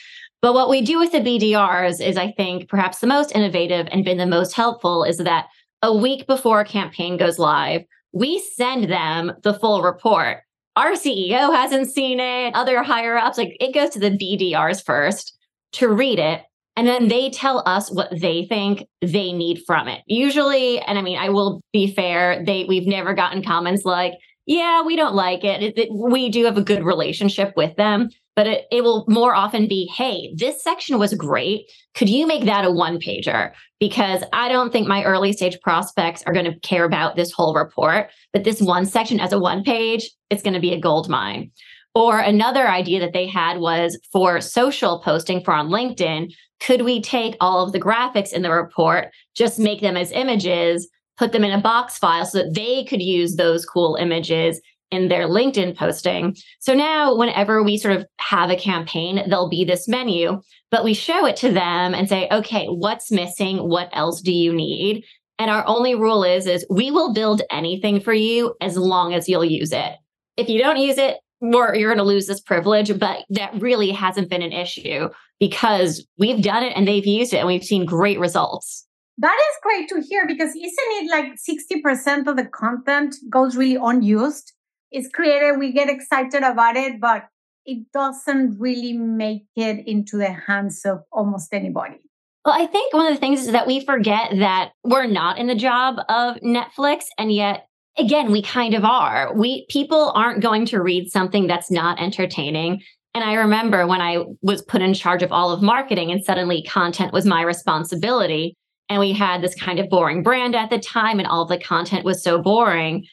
But 0.47 0.55
what 0.55 0.71
we 0.71 0.81
do 0.81 1.01
with 1.01 1.11
the 1.11 1.19
BDRs 1.19 2.01
is, 2.01 2.17
I 2.17 2.31
think, 2.31 2.69
perhaps 2.69 3.01
the 3.01 3.09
most 3.09 3.35
innovative 3.35 3.89
and 3.91 4.05
been 4.05 4.17
the 4.17 4.27
most 4.27 4.53
helpful 4.53 5.03
is 5.03 5.19
that 5.19 5.49
a 5.83 5.93
week 5.93 6.29
before 6.29 6.61
a 6.61 6.65
campaign 6.65 7.17
goes 7.17 7.41
live, 7.41 7.83
we 8.13 8.39
send 8.55 8.85
them 8.89 9.33
the 9.43 9.55
full 9.55 9.83
report. 9.83 10.45
Our 10.77 10.93
CEO 10.93 11.53
hasn't 11.53 11.91
seen 11.91 12.21
it, 12.21 12.55
other 12.55 12.85
higher 12.85 13.17
ups, 13.17 13.39
like 13.39 13.57
it 13.59 13.75
goes 13.75 13.91
to 13.91 13.99
the 13.99 14.13
BDRs 14.13 14.85
first 14.85 15.37
to 15.73 15.89
read 15.89 16.21
it. 16.21 16.43
And 16.77 16.87
then 16.87 17.09
they 17.09 17.29
tell 17.31 17.65
us 17.67 17.91
what 17.91 18.17
they 18.17 18.45
think 18.45 18.87
they 19.01 19.33
need 19.33 19.65
from 19.67 19.89
it. 19.89 20.03
Usually, 20.07 20.79
and 20.79 20.97
I 20.97 21.03
mean, 21.03 21.19
I 21.19 21.29
will 21.29 21.61
be 21.73 21.93
fair, 21.93 22.45
they 22.47 22.67
we've 22.67 22.87
never 22.87 23.15
gotten 23.15 23.43
comments 23.43 23.85
like, 23.85 24.13
yeah, 24.47 24.85
we 24.85 24.95
don't 24.95 25.17
like 25.17 25.43
it. 25.43 25.61
It, 25.61 25.77
it. 25.77 25.89
We 25.93 26.29
do 26.29 26.45
have 26.45 26.57
a 26.57 26.63
good 26.63 26.85
relationship 26.85 27.55
with 27.57 27.75
them 27.75 28.11
but 28.37 28.47
it, 28.47 28.67
it 28.71 28.85
will 28.85 29.05
more 29.09 29.35
often 29.35 29.67
be 29.67 29.91
hey 29.97 30.33
this 30.37 30.63
section 30.63 30.99
was 30.99 31.15
great. 31.15 31.73
Could 31.95 32.09
you 32.09 32.27
make 32.27 32.45
that 32.45 32.65
a 32.65 32.71
one 32.71 32.99
pager 32.99 33.53
because 33.81 34.23
i 34.33 34.49
don't 34.49 34.73
think 34.73 34.87
my 34.87 35.03
early 35.05 35.33
stage 35.33 35.59
prospects 35.61 36.23
are 36.27 36.33
going 36.33 36.45
to 36.45 36.59
care 36.61 36.85
about 36.85 37.17
this 37.17 37.33
whole 37.33 37.55
report 37.55 38.11
but 38.33 38.45
this 38.45 38.61
one 38.61 38.87
section 38.87 39.21
as 39.21 39.33
a 39.33 39.39
one 39.39 39.63
page 39.63 40.11
it's 40.31 40.43
going 40.43 40.55
to 40.55 40.61
be 40.61 40.73
a 40.73 40.81
gold 40.81 41.09
mine. 41.09 41.51
Or 41.95 42.19
another 42.19 42.69
idea 42.69 43.01
that 43.01 43.15
they 43.15 43.27
had 43.27 43.59
was 43.59 43.99
for 44.13 44.41
social 44.41 45.01
posting 45.01 45.43
for 45.43 45.55
on 45.55 45.69
linkedin 45.69 46.33
could 46.61 46.83
we 46.83 47.01
take 47.01 47.37
all 47.41 47.65
of 47.65 47.73
the 47.73 47.81
graphics 47.81 48.33
in 48.33 48.43
the 48.43 48.51
report 48.51 49.09
just 49.35 49.59
make 49.59 49.81
them 49.81 49.97
as 49.97 50.13
images 50.13 50.89
put 51.17 51.33
them 51.33 51.45
in 51.45 51.53
a 51.53 51.61
box 51.61 51.99
file 51.99 52.27
so 52.27 52.39
that 52.39 52.55
they 52.55 52.85
could 52.85 53.01
use 53.01 53.37
those 53.37 53.65
cool 53.65 53.97
images 53.97 54.61
in 54.91 55.09
their 55.09 55.27
LinkedIn 55.29 55.77
posting. 55.77 56.37
So 56.61 56.75
now, 56.75 57.17
whenever 57.17 57.63
we 57.63 57.77
sort 57.77 57.97
of 57.97 58.07
have 58.19 58.51
a 58.51 58.57
campaign, 58.57 59.23
there'll 59.29 59.49
be 59.49 59.65
this 59.65 59.89
menu, 59.89 60.41
but 60.71 60.85
we 60.85 60.95
show 60.95 61.27
it 61.27 61.37
to 61.37 61.53
them 61.53 61.95
and 61.95 62.09
say, 62.09 62.29
okay, 62.31 62.67
what's 62.67 63.11
missing? 63.11 63.69
What 63.69 63.89
else 63.93 64.21
do 64.21 64.33
you 64.33 64.53
need? 64.53 65.05
And 65.39 65.51
our 65.51 65.67
only 65.67 65.95
rule 65.95 66.25
is, 66.25 66.47
is 66.47 66.67
we 66.71 66.91
will 66.91 67.13
build 67.13 67.43
anything 67.51 68.01
for 68.01 68.15
you 68.15 68.55
as 68.61 68.77
long 68.77 69.13
as 69.13 69.29
you'll 69.29 69.45
use 69.45 69.73
it. 69.73 69.97
If 70.37 70.49
you 70.49 70.59
don't 70.59 70.79
use 70.79 70.99
it, 70.99 71.19
you're 71.43 71.73
going 71.73 71.99
to 71.99 72.03
lose 72.03 72.27
this 72.27 72.41
privilege, 72.41 72.99
but 72.99 73.25
that 73.31 73.61
really 73.61 73.91
hasn't 73.91 74.31
been 74.31 74.43
an 74.43 74.53
issue 74.53 75.09
because 75.39 76.07
we've 76.19 76.43
done 76.43 76.63
it 76.63 76.73
and 76.75 76.89
they've 76.89 77.07
used 77.07 77.35
it 77.35 77.39
and 77.39 77.47
we've 77.47 77.65
seen 77.65 77.85
great 77.85 78.19
results. 78.19 78.87
That 79.19 79.37
is 79.37 79.57
great 79.63 79.89
to 79.91 80.07
hear 80.07 80.27
because 80.27 80.51
isn't 80.51 80.63
it 80.63 81.11
like 81.11 81.37
60% 81.37 82.27
of 82.27 82.37
the 82.37 82.45
content 82.45 83.15
goes 83.31 83.57
really 83.57 83.79
unused? 83.81 84.53
Is 84.93 85.09
created, 85.13 85.59
we 85.59 85.73
get 85.73 85.89
excited 85.89 86.43
about 86.43 86.77
it, 86.77 87.01
but 87.01 87.25
it 87.65 87.91
doesn't 87.93 88.59
really 88.59 88.93
make 88.93 89.47
it 89.57 89.87
into 89.87 90.17
the 90.17 90.33
hands 90.33 90.83
of 90.85 91.01
almost 91.13 91.53
anybody. 91.53 91.99
Well, 92.45 92.55
I 92.57 92.67
think 92.67 92.95
one 92.95 93.07
of 93.07 93.15
the 93.15 93.21
things 93.21 93.41
is 93.41 93.53
that 93.53 93.67
we 93.67 93.85
forget 93.85 94.31
that 94.39 94.71
we're 94.85 95.09
not 95.09 95.39
in 95.39 95.49
the 95.49 95.57
job 95.57 95.97
of 96.09 96.37
Netflix 96.37 97.07
and 97.19 97.33
yet 97.33 97.67
again 97.99 98.31
we 98.31 98.41
kind 98.41 98.75
of 98.75 98.85
are. 98.85 99.35
We 99.35 99.67
people 99.69 100.13
aren't 100.15 100.43
going 100.43 100.65
to 100.67 100.81
read 100.81 101.11
something 101.11 101.49
that's 101.49 101.73
not 101.73 102.01
entertaining. 102.01 102.83
And 103.15 103.25
I 103.25 103.35
remember 103.35 103.87
when 103.87 104.01
I 104.01 104.25
was 104.43 104.63
put 104.63 104.81
in 104.81 104.95
charge 104.95 105.25
of 105.25 105.33
all 105.33 105.51
of 105.51 105.61
marketing 105.61 106.13
and 106.13 106.23
suddenly 106.23 106.63
content 106.63 107.13
was 107.13 107.27
my 107.27 107.43
responsibility 107.43 108.55
and 108.89 109.01
we 109.01 109.13
had 109.13 109.43
this 109.43 109.55
kind 109.57 109.81
of 109.81 109.89
boring 109.89 110.23
brand 110.23 110.55
at 110.55 110.71
the 110.71 110.79
time 110.79 111.19
and 111.19 111.27
all 111.27 111.47
the 111.47 111.59
content 111.59 112.05
was 112.05 112.23
so 112.23 112.41
boring 112.41 113.07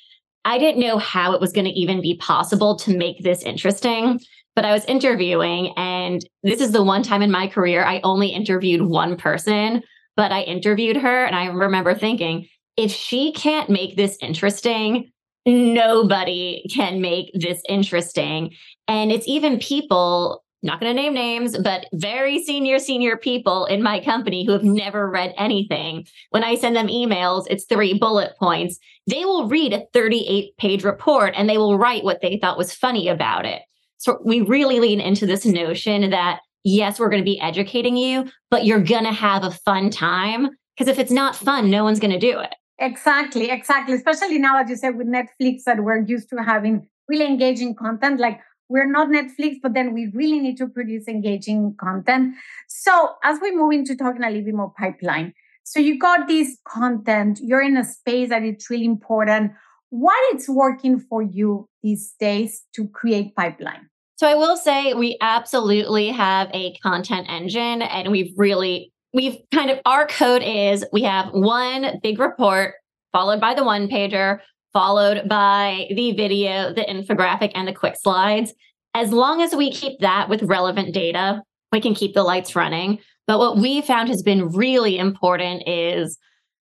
I 0.46 0.58
didn't 0.58 0.82
know 0.82 0.98
how 0.98 1.34
it 1.34 1.42
was 1.42 1.54
going 1.54 1.66
to 1.66 1.72
even 1.72 2.02
be 2.02 2.18
possible 2.18 2.76
to 2.80 2.96
make 2.96 3.24
this 3.24 3.44
interesting. 3.44 4.20
But 4.56 4.66
I 4.66 4.74
was 4.74 4.86
interviewing, 4.86 5.74
and 5.78 6.24
this 6.44 6.62
is 6.62 6.72
the 6.72 6.84
one 6.84 7.02
time 7.02 7.24
in 7.24 7.32
my 7.32 7.48
career 7.48 7.84
I 7.84 8.02
only 8.04 8.28
interviewed 8.28 8.84
one 8.84 9.18
person, 9.18 9.82
but 10.16 10.32
I 10.32 10.42
interviewed 10.42 10.98
her. 10.98 11.26
And 11.26 11.36
I 11.36 11.46
remember 11.48 11.96
thinking, 11.96 12.48
if 12.78 12.92
she 12.92 13.32
can't 13.32 13.70
make 13.70 13.96
this 13.96 14.16
interesting, 14.22 15.12
nobody 15.46 16.66
can 16.72 17.02
make 17.02 17.32
this 17.34 17.62
interesting. 17.68 18.52
And 18.88 19.12
it's 19.12 19.28
even 19.28 19.58
people 19.58 20.43
not 20.64 20.80
going 20.80 20.96
to 20.96 21.02
name 21.02 21.14
names, 21.14 21.58
but 21.58 21.86
very 21.94 22.44
senior, 22.44 22.80
senior 22.80 23.18
people 23.18 23.66
in 23.66 23.84
my 23.84 24.00
company 24.00 24.46
who 24.46 24.54
have 24.54 24.64
never 24.64 25.10
read 25.10 25.34
anything. 25.38 26.06
When 26.30 26.44
I 26.44 26.56
send 26.56 26.76
them 26.76 26.88
emails, 26.88 27.46
it's 27.50 27.66
three 27.66 27.94
bullet 27.94 28.38
points. 28.40 28.80
They 29.06 29.26
will 29.26 29.48
read 29.48 29.74
a 29.74 29.86
38 29.94 30.58
page 30.58 30.84
report 30.84 31.34
and 31.36 31.50
they 31.50 31.58
will 31.58 31.78
write 31.78 32.04
what 32.04 32.22
they 32.22 32.38
thought 32.38 32.58
was 32.58 32.74
funny 32.74 33.10
about 33.10 33.46
it. 33.46 33.62
So 33.98 34.20
we 34.24 34.42
really 34.42 34.80
lean 34.80 35.02
into 35.02 35.26
this 35.26 35.46
notion 35.46 36.10
that 36.10 36.40
yes, 36.64 37.00
we're 37.00 37.10
going 37.10 37.22
to 37.22 37.26
be 37.26 37.40
educating 37.40 37.98
you, 37.98 38.30
but 38.50 38.66
you're 38.66 38.82
going 38.82 39.04
to 39.04 39.12
have 39.12 39.44
a 39.44 39.52
fun 39.52 39.90
time. 39.90 40.50
Because 40.76 40.90
if 40.90 40.98
it's 40.98 41.12
not 41.12 41.36
fun, 41.36 41.70
no 41.70 41.84
one's 41.84 42.00
going 42.00 42.14
to 42.14 42.20
do 42.20 42.40
it. 42.40 42.56
Exactly, 42.80 43.52
exactly. 43.52 43.96
Especially 43.96 44.40
now, 44.40 44.60
as 44.60 44.70
you 44.70 44.76
said, 44.76 44.98
with 44.98 45.08
Netflix, 45.08 45.64
that 45.66 45.84
we're 45.84 46.02
used 46.02 46.30
to 46.30 46.38
having 46.38 46.88
really 47.08 47.26
engaging 47.26 47.76
content. 47.76 48.20
Like 48.20 48.40
we're 48.70 48.90
not 48.90 49.10
Netflix, 49.10 49.58
but 49.62 49.74
then 49.74 49.94
we 49.94 50.12
really 50.14 50.40
need 50.40 50.58
to 50.58 50.68
produce 50.68 51.08
engaging 51.08 51.76
content. 51.80 52.36
So 52.68 53.16
as 53.24 53.40
we 53.42 53.56
move 53.56 53.74
into 53.74 53.96
talking 53.96 54.24
a 54.24 54.30
little 54.30 54.46
bit 54.46 54.56
more 54.56 54.74
pipeline, 54.78 55.34
So 55.66 55.80
you 55.80 55.98
got 55.98 56.28
this 56.28 56.58
content, 56.68 57.40
you're 57.42 57.62
in 57.62 57.78
a 57.78 57.86
space 57.86 58.30
that 58.30 58.44
it's 58.44 58.70
really 58.70 58.86
important. 58.86 59.54
What 59.92 60.36
is 60.36 60.50
working 60.50 61.00
for 61.00 61.22
you 61.22 61.70
these 61.82 62.14
days 62.20 62.64
to 62.76 62.88
create 62.90 63.36
pipeline? 63.36 63.90
So 64.18 64.28
I 64.28 64.36
will 64.36 64.58
say 64.58 64.94
we 64.94 65.18
absolutely 65.22 66.10
have 66.10 66.50
a 66.54 66.74
content 66.84 67.28
engine 67.30 67.82
and 67.82 68.12
we've 68.12 68.34
really 68.38 68.92
we've 69.14 69.38
kind 69.54 69.70
of 69.70 69.80
our 69.86 70.08
code 70.08 70.44
is 70.44 70.86
we 70.92 71.04
have 71.04 71.30
one 71.34 72.00
big 72.02 72.20
report 72.20 72.76
followed 73.12 73.40
by 73.40 73.54
the 73.54 73.64
one 73.64 73.88
pager 73.88 74.40
followed 74.74 75.30
by 75.30 75.88
the 75.96 76.12
video, 76.14 76.74
the 76.74 76.82
infographic 76.82 77.52
and 77.56 77.68
the 77.68 77.74
quick 77.74 77.96
slides. 77.96 78.54
As 78.94 79.12
long 79.12 79.42
as 79.42 79.56
we 79.56 79.72
keep 79.72 80.00
that 80.00 80.30
with 80.30 80.44
relevant 80.44 80.94
data, 80.94 81.42
we 81.72 81.80
can 81.80 81.96
keep 81.96 82.14
the 82.14 82.24
lights 82.24 82.56
running. 82.56 83.00
But 83.26 83.40
what 83.40 83.58
we 83.58 83.82
found 83.82 84.10
has 84.10 84.22
been 84.22 84.50
really 84.50 84.98
important 84.98 85.68
is 85.68 86.18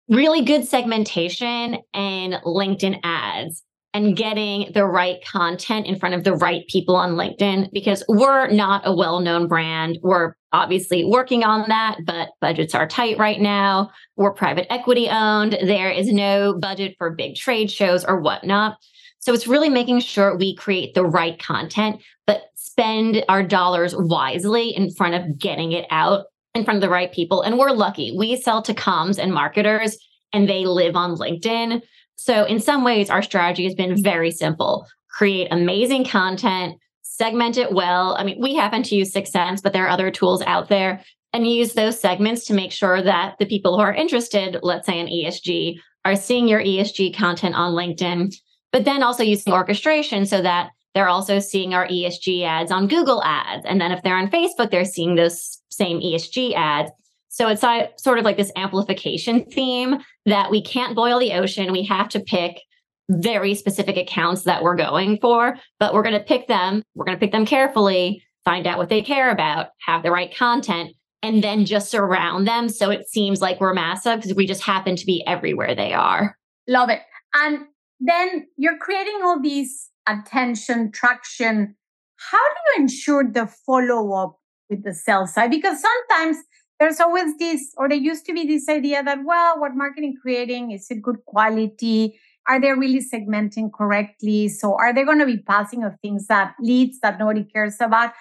really 0.10 0.44
good 0.44 0.68
segmentation 0.68 1.78
and 1.94 2.34
LinkedIn 2.46 3.00
ads 3.04 3.64
and 3.94 4.16
getting 4.16 4.72
the 4.74 4.86
right 4.86 5.24
content 5.26 5.86
in 5.86 6.00
front 6.00 6.16
of 6.16 6.24
the 6.24 6.34
right 6.34 6.66
people 6.68 6.96
on 6.96 7.12
LinkedIn 7.12 7.72
because 7.74 8.04
we're 8.08 8.48
not 8.50 8.84
a 8.86 8.96
well 8.96 9.20
known 9.20 9.48
brand. 9.48 10.00
We're 10.02 10.34
obviously 10.54 11.04
working 11.04 11.44
on 11.44 11.68
that, 11.70 12.00
but 12.06 12.30
budgets 12.40 12.74
are 12.74 12.88
tight 12.88 13.18
right 13.18 13.40
now. 13.40 13.92
We're 14.16 14.34
private 14.34 14.72
equity 14.72 15.10
owned. 15.10 15.58
There 15.62 15.90
is 15.90 16.12
no 16.12 16.58
budget 16.60 16.96
for 16.98 17.12
big 17.12 17.36
trade 17.36 17.70
shows 17.70 18.06
or 18.06 18.20
whatnot. 18.22 18.78
So 19.20 19.34
it's 19.34 19.48
really 19.48 19.70
making 19.70 20.00
sure 20.00 20.36
we 20.36 20.56
create 20.56 20.96
the 20.96 21.06
right 21.06 21.38
content, 21.38 22.02
but 22.26 22.44
spend 22.56 23.24
our 23.30 23.44
dollars 23.44 23.94
wisely 23.96 24.70
in 24.70 24.92
front 24.92 25.16
of 25.16 25.38
getting 25.38 25.74
it 25.74 25.86
out 25.92 26.26
in 26.56 26.64
front 26.64 26.78
of 26.78 26.82
the 26.82 26.90
right 26.90 27.12
people. 27.12 27.42
And 27.42 27.60
we're 27.60 27.72
lucky. 27.72 28.16
We 28.18 28.36
sell 28.36 28.62
to 28.64 28.74
comms 28.74 29.20
and 29.20 29.34
marketers, 29.34 29.98
and 30.34 30.50
they 30.50 30.66
live 30.66 30.96
on 30.96 31.18
LinkedIn. 31.18 31.82
So, 32.16 32.44
in 32.46 32.60
some 32.60 32.84
ways, 32.84 33.10
our 33.10 33.22
strategy 33.22 33.64
has 33.64 33.76
been 33.76 34.02
very 34.02 34.32
simple 34.32 34.88
create 35.12 35.48
amazing 35.52 36.06
content, 36.06 36.80
segment 37.02 37.58
it 37.58 37.74
well. 37.74 38.16
I 38.18 38.24
mean, 38.24 38.40
we 38.40 38.56
happen 38.56 38.82
to 38.84 38.96
use 38.96 39.14
6sense, 39.14 39.62
but 39.62 39.74
there 39.74 39.86
are 39.86 39.90
other 39.90 40.10
tools 40.10 40.42
out 40.44 40.70
there, 40.70 41.04
and 41.34 41.48
use 41.48 41.74
those 41.74 42.00
segments 42.00 42.46
to 42.46 42.54
make 42.54 42.72
sure 42.72 43.02
that 43.02 43.36
the 43.40 43.46
people 43.46 43.76
who 43.76 43.82
are 43.82 43.94
interested, 43.94 44.58
let's 44.64 44.86
say 44.86 45.00
in 45.00 45.08
ESG, 45.08 45.80
are 46.04 46.16
seeing 46.16 46.48
your 46.48 46.62
ESG 46.62 47.16
content 47.16 47.56
on 47.56 47.74
LinkedIn, 47.74 48.34
but 48.72 48.86
then 48.86 49.04
also 49.04 49.24
using 49.24 49.54
orchestration 49.54 50.26
so 50.26 50.42
that 50.42 50.72
they're 50.94 51.08
also 51.08 51.40
seeing 51.40 51.74
our 51.74 51.88
ESG 51.88 52.44
ads 52.44 52.72
on 52.72 52.88
Google 52.88 53.24
ads. 53.24 53.66
And 53.66 53.80
then 53.80 53.92
if 53.92 54.02
they're 54.04 54.18
on 54.18 54.30
Facebook, 54.30 54.72
they're 54.72 54.84
seeing 54.84 55.16
those 55.16 55.62
same 55.70 56.02
ESG 56.02 56.54
ads. 56.56 56.92
So 57.30 57.48
it's 57.48 57.64
uh, 57.64 57.88
sort 57.98 58.20
of 58.20 58.26
like 58.26 58.36
this 58.36 58.52
amplification 58.58 59.46
theme 59.46 60.00
that 60.26 60.52
we 60.52 60.62
can't 60.62 60.96
boil 60.96 61.20
the 61.20 61.34
ocean. 61.34 61.72
We 61.72 61.84
have 61.86 62.10
to 62.10 62.20
pick 62.20 62.62
very 63.10 63.56
specific 63.56 63.98
accounts 63.98 64.44
that 64.44 64.64
we're 64.64 64.76
going 64.76 65.18
for, 65.20 65.58
but 65.80 65.94
we're 65.94 66.04
going 66.04 66.18
to 66.18 66.24
pick 66.24 66.48
them. 66.48 66.84
We're 66.96 67.06
going 67.06 67.18
to 67.18 67.20
pick 67.20 67.32
them 67.32 67.46
carefully, 67.46 68.24
find 68.46 68.68
out 68.68 68.78
what 68.78 68.90
they 68.90 69.02
care 69.02 69.32
about, 69.32 69.68
have 69.86 70.04
the 70.04 70.12
right 70.12 70.34
content, 70.36 70.92
and 71.24 71.44
then 71.44 71.66
just 71.66 71.92
surround 71.92 72.48
them 72.48 72.70
so 72.70 72.90
it 72.90 73.08
seems 73.08 73.42
like 73.42 73.60
we're 73.60 73.74
massive 73.74 74.18
because 74.18 74.36
we 74.36 74.48
just 74.48 74.64
happen 74.64 74.96
to 74.96 75.06
be 75.06 75.24
everywhere 75.28 75.76
they 75.76 75.94
are. 75.94 76.36
Love 76.68 76.90
it. 76.90 77.02
And 77.34 77.66
then 78.00 78.48
you're 78.58 78.78
creating 78.78 79.20
all 79.24 79.40
these 79.40 79.90
attention, 80.08 80.92
traction. 80.92 81.76
How 82.16 82.38
do 82.38 82.56
you 82.76 82.84
ensure 82.84 83.24
the 83.30 83.48
follow 83.66 84.14
up 84.14 84.40
with 84.70 84.84
the 84.84 84.94
sales 84.94 85.34
side? 85.34 85.52
Because 85.52 85.82
sometimes 85.82 86.38
there's 86.82 87.00
always 87.00 87.38
this, 87.38 87.74
or 87.78 87.88
there 87.88 87.98
used 87.98 88.26
to 88.26 88.34
be 88.34 88.44
this 88.48 88.68
idea 88.68 89.04
that, 89.04 89.20
well, 89.24 89.60
what 89.60 89.76
marketing 89.76 90.16
creating 90.20 90.72
is 90.72 90.90
it 90.90 91.00
good 91.00 91.24
quality? 91.28 92.20
Are 92.48 92.60
they 92.60 92.72
really 92.72 93.02
segmenting 93.02 93.72
correctly? 93.72 94.50
So 94.50 94.74
are 94.74 94.92
they 94.92 95.04
going 95.04 95.20
to 95.20 95.28
be 95.28 95.38
passing 95.38 95.84
of 95.84 95.94
things 96.02 96.26
that 96.26 96.56
leads 96.60 97.00
that 97.02 97.20
nobody 97.20 97.44
cares 97.44 97.76
about? 97.80 98.14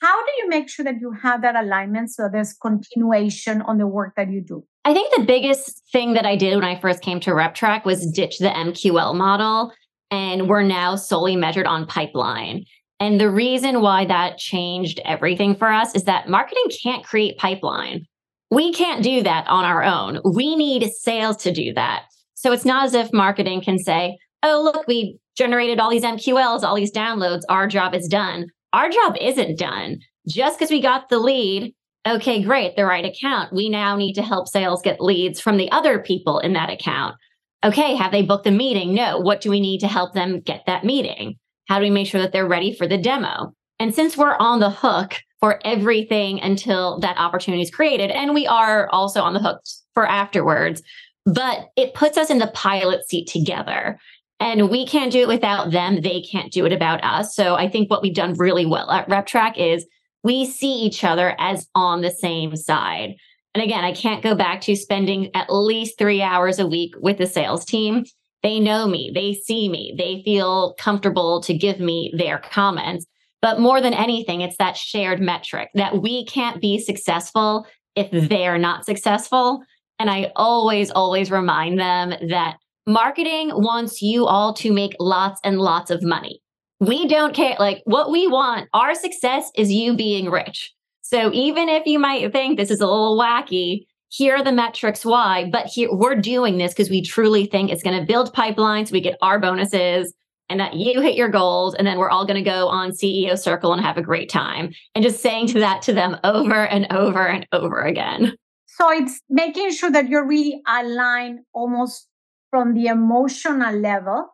How 0.00 0.24
do 0.24 0.32
you 0.38 0.48
make 0.48 0.70
sure 0.70 0.82
that 0.86 0.98
you 0.98 1.12
have 1.12 1.42
that 1.42 1.56
alignment 1.56 2.10
so 2.10 2.30
there's 2.32 2.54
continuation 2.54 3.60
on 3.60 3.76
the 3.76 3.86
work 3.86 4.14
that 4.16 4.30
you 4.30 4.40
do? 4.40 4.64
I 4.86 4.94
think 4.94 5.14
the 5.14 5.24
biggest 5.24 5.82
thing 5.92 6.14
that 6.14 6.24
I 6.24 6.36
did 6.36 6.54
when 6.54 6.64
I 6.64 6.80
first 6.80 7.02
came 7.02 7.20
to 7.20 7.32
RepTrak 7.32 7.84
was 7.84 8.10
ditch 8.10 8.38
the 8.38 8.48
MQL 8.48 9.14
model. 9.14 9.74
And 10.10 10.48
we're 10.48 10.62
now 10.62 10.96
solely 10.96 11.36
measured 11.36 11.66
on 11.66 11.86
pipeline. 11.86 12.64
And 12.98 13.20
the 13.20 13.30
reason 13.30 13.82
why 13.82 14.06
that 14.06 14.38
changed 14.38 15.00
everything 15.04 15.54
for 15.54 15.70
us 15.70 15.94
is 15.94 16.04
that 16.04 16.28
marketing 16.28 16.64
can't 16.82 17.04
create 17.04 17.38
pipeline. 17.38 18.06
We 18.50 18.72
can't 18.72 19.02
do 19.02 19.22
that 19.22 19.46
on 19.48 19.64
our 19.64 19.82
own. 19.82 20.20
We 20.24 20.56
need 20.56 20.90
sales 20.92 21.36
to 21.38 21.52
do 21.52 21.74
that. 21.74 22.04
So 22.34 22.52
it's 22.52 22.64
not 22.64 22.86
as 22.86 22.94
if 22.94 23.12
marketing 23.12 23.60
can 23.60 23.78
say, 23.78 24.18
oh, 24.42 24.62
look, 24.62 24.86
we 24.86 25.18
generated 25.36 25.78
all 25.78 25.90
these 25.90 26.04
MQLs, 26.04 26.62
all 26.62 26.76
these 26.76 26.92
downloads. 26.92 27.42
Our 27.48 27.66
job 27.66 27.94
is 27.94 28.08
done. 28.08 28.46
Our 28.72 28.88
job 28.88 29.16
isn't 29.20 29.58
done. 29.58 29.98
Just 30.28 30.58
because 30.58 30.70
we 30.70 30.80
got 30.80 31.08
the 31.08 31.18
lead, 31.18 31.74
okay, 32.06 32.42
great, 32.42 32.76
the 32.76 32.84
right 32.84 33.04
account. 33.04 33.52
We 33.52 33.68
now 33.68 33.96
need 33.96 34.14
to 34.14 34.22
help 34.22 34.48
sales 34.48 34.82
get 34.82 35.00
leads 35.00 35.40
from 35.40 35.56
the 35.56 35.70
other 35.70 35.98
people 35.98 36.38
in 36.38 36.52
that 36.54 36.70
account. 36.70 37.16
Okay, 37.64 37.94
have 37.96 38.12
they 38.12 38.22
booked 38.22 38.46
a 38.46 38.50
meeting? 38.50 38.94
No. 38.94 39.18
What 39.18 39.40
do 39.40 39.50
we 39.50 39.60
need 39.60 39.80
to 39.80 39.88
help 39.88 40.14
them 40.14 40.40
get 40.40 40.64
that 40.66 40.84
meeting? 40.84 41.36
How 41.68 41.78
do 41.78 41.84
we 41.84 41.90
make 41.90 42.06
sure 42.06 42.20
that 42.20 42.32
they're 42.32 42.46
ready 42.46 42.74
for 42.74 42.86
the 42.86 42.98
demo? 42.98 43.52
And 43.78 43.94
since 43.94 44.16
we're 44.16 44.36
on 44.36 44.60
the 44.60 44.70
hook 44.70 45.16
for 45.40 45.60
everything 45.64 46.40
until 46.40 46.98
that 47.00 47.18
opportunity 47.18 47.62
is 47.62 47.70
created, 47.70 48.10
and 48.10 48.34
we 48.34 48.46
are 48.46 48.88
also 48.90 49.20
on 49.20 49.34
the 49.34 49.40
hook 49.40 49.60
for 49.94 50.06
afterwards, 50.06 50.82
but 51.24 51.68
it 51.76 51.94
puts 51.94 52.16
us 52.16 52.30
in 52.30 52.38
the 52.38 52.46
pilot 52.48 53.06
seat 53.08 53.26
together. 53.26 53.98
And 54.38 54.70
we 54.70 54.86
can't 54.86 55.12
do 55.12 55.20
it 55.20 55.28
without 55.28 55.70
them. 55.70 56.02
They 56.02 56.20
can't 56.20 56.52
do 56.52 56.66
it 56.66 56.72
about 56.72 57.02
us. 57.02 57.34
So 57.34 57.54
I 57.54 57.68
think 57.68 57.90
what 57.90 58.02
we've 58.02 58.14
done 58.14 58.34
really 58.34 58.66
well 58.66 58.90
at 58.90 59.08
RepTrak 59.08 59.56
is 59.56 59.86
we 60.22 60.44
see 60.44 60.72
each 60.72 61.04
other 61.04 61.34
as 61.38 61.66
on 61.74 62.02
the 62.02 62.10
same 62.10 62.54
side. 62.54 63.14
And 63.54 63.64
again, 63.64 63.84
I 63.84 63.92
can't 63.92 64.22
go 64.22 64.34
back 64.34 64.60
to 64.62 64.76
spending 64.76 65.30
at 65.34 65.52
least 65.52 65.98
three 65.98 66.20
hours 66.20 66.58
a 66.58 66.66
week 66.66 66.94
with 66.98 67.16
the 67.16 67.26
sales 67.26 67.64
team. 67.64 68.04
They 68.46 68.60
know 68.60 68.86
me, 68.86 69.10
they 69.12 69.34
see 69.34 69.68
me, 69.68 69.92
they 69.98 70.22
feel 70.24 70.74
comfortable 70.74 71.40
to 71.40 71.52
give 71.52 71.80
me 71.80 72.14
their 72.16 72.38
comments. 72.38 73.04
But 73.42 73.58
more 73.58 73.80
than 73.80 73.92
anything, 73.92 74.40
it's 74.40 74.56
that 74.58 74.76
shared 74.76 75.20
metric 75.20 75.70
that 75.74 76.00
we 76.00 76.24
can't 76.26 76.60
be 76.60 76.78
successful 76.78 77.66
if 77.96 78.08
mm. 78.12 78.28
they're 78.28 78.56
not 78.56 78.86
successful. 78.86 79.64
And 79.98 80.08
I 80.08 80.30
always, 80.36 80.92
always 80.92 81.28
remind 81.28 81.80
them 81.80 82.10
that 82.28 82.58
marketing 82.86 83.50
wants 83.52 84.00
you 84.00 84.26
all 84.26 84.54
to 84.54 84.72
make 84.72 84.94
lots 85.00 85.40
and 85.42 85.58
lots 85.58 85.90
of 85.90 86.04
money. 86.04 86.40
We 86.78 87.08
don't 87.08 87.34
care. 87.34 87.56
Like 87.58 87.82
what 87.84 88.12
we 88.12 88.28
want, 88.28 88.68
our 88.72 88.94
success 88.94 89.50
is 89.56 89.72
you 89.72 89.96
being 89.96 90.30
rich. 90.30 90.72
So 91.00 91.32
even 91.32 91.68
if 91.68 91.84
you 91.84 91.98
might 91.98 92.30
think 92.30 92.58
this 92.58 92.70
is 92.70 92.80
a 92.80 92.86
little 92.86 93.18
wacky, 93.18 93.86
here 94.16 94.36
are 94.36 94.42
the 94.42 94.50
metrics 94.52 95.04
why, 95.04 95.46
but 95.52 95.66
here 95.66 95.92
we're 95.92 96.16
doing 96.16 96.56
this 96.56 96.72
because 96.72 96.88
we 96.88 97.02
truly 97.02 97.44
think 97.44 97.70
it's 97.70 97.82
going 97.82 98.00
to 98.00 98.06
build 98.06 98.34
pipelines, 98.34 98.90
we 98.90 99.02
get 99.02 99.18
our 99.20 99.38
bonuses, 99.38 100.14
and 100.48 100.58
that 100.58 100.72
you 100.72 101.02
hit 101.02 101.16
your 101.16 101.28
goals, 101.28 101.74
and 101.74 101.86
then 101.86 101.98
we're 101.98 102.08
all 102.08 102.24
going 102.24 102.42
to 102.42 102.50
go 102.50 102.66
on 102.68 102.92
CEO 102.92 103.38
Circle 103.38 103.74
and 103.74 103.82
have 103.82 103.98
a 103.98 104.02
great 104.02 104.30
time. 104.30 104.72
And 104.94 105.04
just 105.04 105.20
saying 105.20 105.48
to 105.48 105.58
that 105.60 105.82
to 105.82 105.92
them 105.92 106.16
over 106.24 106.66
and 106.66 106.90
over 106.90 107.26
and 107.26 107.46
over 107.52 107.82
again. 107.82 108.34
So 108.64 108.90
it's 108.90 109.20
making 109.28 109.72
sure 109.72 109.90
that 109.90 110.08
you're 110.08 110.26
really 110.26 110.62
aligned 110.66 111.40
almost 111.52 112.08
from 112.48 112.72
the 112.72 112.86
emotional 112.86 113.74
level 113.74 114.28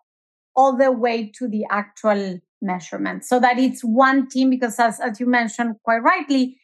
all 0.55 0.77
the 0.77 0.93
way 0.93 1.33
to 1.39 1.49
the 1.49 1.65
actual 1.71 2.39
measurement 2.61 3.25
so 3.25 3.41
that 3.41 3.59
it's 3.59 3.83
one 3.83 4.29
team 4.29 4.49
because 4.49 4.79
as, 4.79 5.01
as 5.01 5.19
you 5.19 5.27
mentioned 5.27 5.75
quite 5.83 6.03
rightly 6.03 6.57